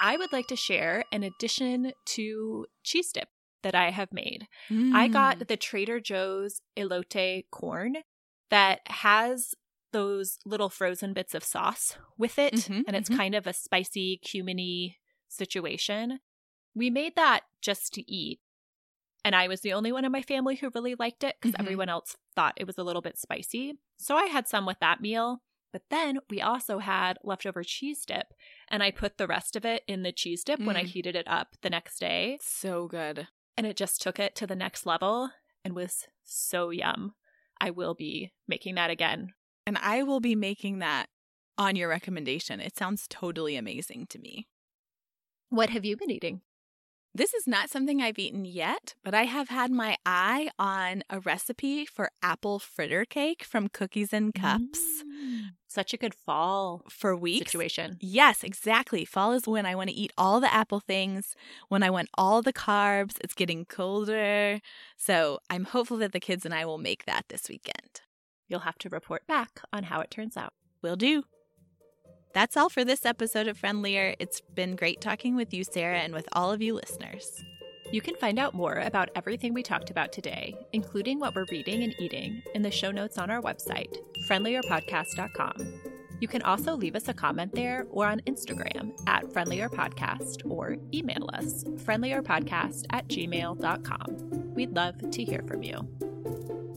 I 0.03 0.17
would 0.17 0.33
like 0.33 0.49
to 0.49 0.57
share 0.57 1.05
an 1.13 1.23
addition 1.23 1.93
to 2.07 2.67
cheese 2.83 3.13
dip 3.13 3.29
that 3.63 3.77
I 3.77 3.91
have 3.93 4.13
made. 4.13 4.49
Mm. 4.69 4.93
I 4.93 5.07
got 5.07 5.39
mm. 5.39 5.47
the 5.47 5.57
Trader 5.57 6.01
Joe's 6.01 6.61
elote 6.77 7.45
corn 7.53 7.99
that 8.51 8.81
has 8.87 9.55
those 9.97 10.39
little 10.45 10.69
frozen 10.69 11.15
bits 11.15 11.35
of 11.35 11.43
sauce 11.43 11.97
with 12.19 12.39
it, 12.39 12.53
mm-hmm, 12.53 12.83
and 12.87 12.95
it's 12.95 13.09
mm-hmm. 13.09 13.19
kind 13.19 13.35
of 13.35 13.47
a 13.47 13.55
spicy, 13.55 14.21
cuminy 14.23 14.97
situation. 15.27 16.21
We 16.75 16.91
made 16.91 17.17
that 17.17 17.45
just 17.63 17.95
to 17.95 18.13
eat. 18.13 18.41
And 19.25 19.35
I 19.35 19.49
was 19.49 19.63
the 19.63 19.73
only 19.73 19.93
one 19.93 20.05
in 20.05 20.13
my 20.13 20.21
family 20.21 20.57
who 20.57 20.71
really 20.75 20.97
liked 20.99 21.25
it 21.25 21.37
because 21.41 21.55
mm-hmm. 21.55 21.63
everyone 21.63 21.89
else 21.89 22.15
thought 22.35 22.53
it 22.59 22.67
was 22.67 22.77
a 22.77 22.85
little 22.85 23.01
bit 23.01 23.19
spicy. 23.19 23.79
So 23.97 24.17
I 24.17 24.27
had 24.27 24.47
some 24.47 24.67
with 24.67 24.79
that 24.81 25.01
meal. 25.01 25.41
But 25.73 25.83
then 25.91 26.19
we 26.29 26.43
also 26.43 26.79
had 26.79 27.17
leftover 27.25 27.65
cheese 27.65 28.05
dip, 28.05 28.27
and 28.69 28.83
I 28.83 28.91
put 28.91 29.17
the 29.17 29.27
rest 29.27 29.57
of 29.57 29.65
it 29.65 29.83
in 29.89 30.03
the 30.03 30.13
cheese 30.13 30.45
dip 30.45 30.61
mm. 30.61 30.67
when 30.67 30.77
I 30.77 30.85
mm. 30.85 30.89
heated 30.89 31.17
it 31.17 31.27
up 31.27 31.57
the 31.63 31.71
next 31.71 31.99
day. 32.01 32.39
So 32.43 32.87
good. 32.87 33.29
And 33.57 33.67
it 33.67 33.77
just 33.77 34.03
took 34.03 34.19
it 34.19 34.35
to 34.37 34.47
the 34.47 34.55
next 34.55 34.85
level 34.85 35.31
and 35.65 35.75
was 35.75 36.07
so 36.23 36.69
yum. 36.69 37.15
I 37.59 37.71
will 37.71 37.95
be 37.95 38.35
making 38.47 38.75
that 38.75 38.91
again. 38.91 39.33
And 39.67 39.77
I 39.79 40.03
will 40.03 40.21
be 40.21 40.37
making 40.37 40.79
that 40.79 41.07
on 41.59 41.75
your 41.75 41.89
recommendation. 41.89 42.61
It 42.61 42.77
sounds 42.77 43.07
totally 43.09 43.57
amazing 43.57 44.07
to 44.11 44.19
me. 44.19 44.47
What 45.49 45.71
have 45.71 45.85
you 45.85 45.97
been 45.97 46.11
eating? 46.11 46.43
This 47.15 47.33
is 47.33 47.47
not 47.47 47.71
something 47.71 48.03
I've 48.03 48.19
eaten 48.19 48.45
yet, 48.45 48.95
but 49.03 49.15
I 49.15 49.23
have 49.23 49.49
had 49.49 49.71
my 49.71 49.97
eye 50.05 50.51
on 50.59 51.03
a 51.09 51.19
recipe 51.19 51.87
for 51.87 52.11
apple 52.23 52.59
fritter 52.59 53.07
cake 53.07 53.43
from 53.43 53.69
Cookies 53.69 54.13
and 54.13 54.35
Cups. 54.35 54.79
Mm, 55.03 55.53
such 55.67 55.95
a 55.95 55.97
good 55.97 56.15
fall 56.15 56.83
for 56.91 57.17
weeks 57.17 57.53
situation. 57.53 57.97
Yes, 58.01 58.45
exactly. 58.45 59.07
Fall 59.07 59.33
is 59.33 59.49
when 59.49 59.65
I 59.65 59.75
want 59.75 59.89
to 59.89 59.97
eat 59.97 60.13
all 60.19 60.41
the 60.41 60.53
apple 60.53 60.81
things, 60.81 61.35
when 61.69 61.83
I 61.83 61.89
want 61.89 62.11
all 62.19 62.43
the 62.43 62.53
carbs. 62.53 63.17
It's 63.25 63.35
getting 63.35 63.65
colder. 63.65 64.61
So 64.99 65.39
I'm 65.49 65.65
hopeful 65.65 65.97
that 65.99 66.13
the 66.13 66.21
kids 66.21 66.45
and 66.45 66.55
I 66.55 66.67
will 66.67 66.79
make 66.79 67.07
that 67.07 67.25
this 67.31 67.49
weekend. 67.49 68.03
You'll 68.49 68.61
have 68.61 68.79
to 68.79 68.89
report 68.89 69.27
back 69.27 69.61
on 69.73 69.85
how 69.85 70.01
it 70.01 70.11
turns 70.11 70.37
out. 70.37 70.53
Will 70.83 70.97
do. 70.97 71.25
That's 72.33 72.57
all 72.57 72.69
for 72.69 72.85
this 72.85 73.07
episode 73.07 73.49
of 73.49 73.59
Friendlier. 73.59 74.15
It's 74.19 74.43
been 74.55 74.77
great 74.77 75.01
talking 75.01 75.37
with 75.37 75.55
you, 75.55 75.65
Sarah, 75.65 75.99
and 75.99 76.13
with 76.13 76.29
all 76.33 76.53
of 76.53 76.61
you 76.61 76.75
listeners. 76.75 77.43
You 77.93 78.01
can 78.01 78.17
find 78.17 78.39
out 78.39 78.53
more 78.53 78.75
about 78.75 79.11
everything 79.15 79.55
we 79.55 79.63
talked 79.63 79.91
about 79.91 80.13
today, 80.13 80.55
including 80.73 81.19
what 81.19 81.35
we're 81.35 81.47
reading 81.51 81.83
and 81.83 81.95
eating, 81.99 82.43
in 82.55 82.63
the 82.63 82.71
show 82.71 82.91
notes 82.91 83.17
on 83.17 83.31
our 83.31 83.41
website, 83.41 83.97
friendlierpodcast.com. 84.29 85.81
You 86.21 86.29
can 86.29 86.43
also 86.43 86.75
leave 86.75 86.97
us 86.97 87.09
a 87.09 87.15
comment 87.15 87.55
there 87.55 87.87
or 87.91 88.07
on 88.07 88.21
Instagram 88.21 88.99
at 89.07 89.25
friendlierpodcast 89.27 90.51
or 90.51 90.77
email 90.93 91.29
us 91.35 91.65
friendlierpodcast 91.65 92.87
at 92.91 93.07
gmail.com. 93.09 94.55
We'd 94.55 94.75
love 94.75 95.11
to 95.11 95.25
hear 95.25 95.43
from 95.47 95.63
you. 95.63 95.87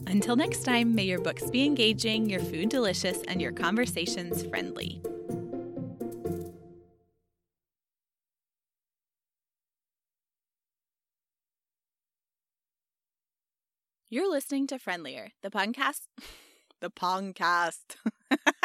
Until 0.09 0.35
next 0.35 0.63
time, 0.63 0.95
may 0.95 1.03
your 1.03 1.21
books 1.21 1.51
be 1.51 1.63
engaging, 1.63 2.27
your 2.27 2.39
food 2.39 2.69
delicious, 2.69 3.21
and 3.27 3.39
your 3.39 3.51
conversations 3.51 4.43
friendly. 4.47 5.03
You're 14.09 14.31
listening 14.31 14.65
to 14.67 14.79
Friendlier, 14.79 15.29
the 15.43 15.51
podcast. 15.51 16.07
the 16.81 16.89
podcast. 16.89 17.97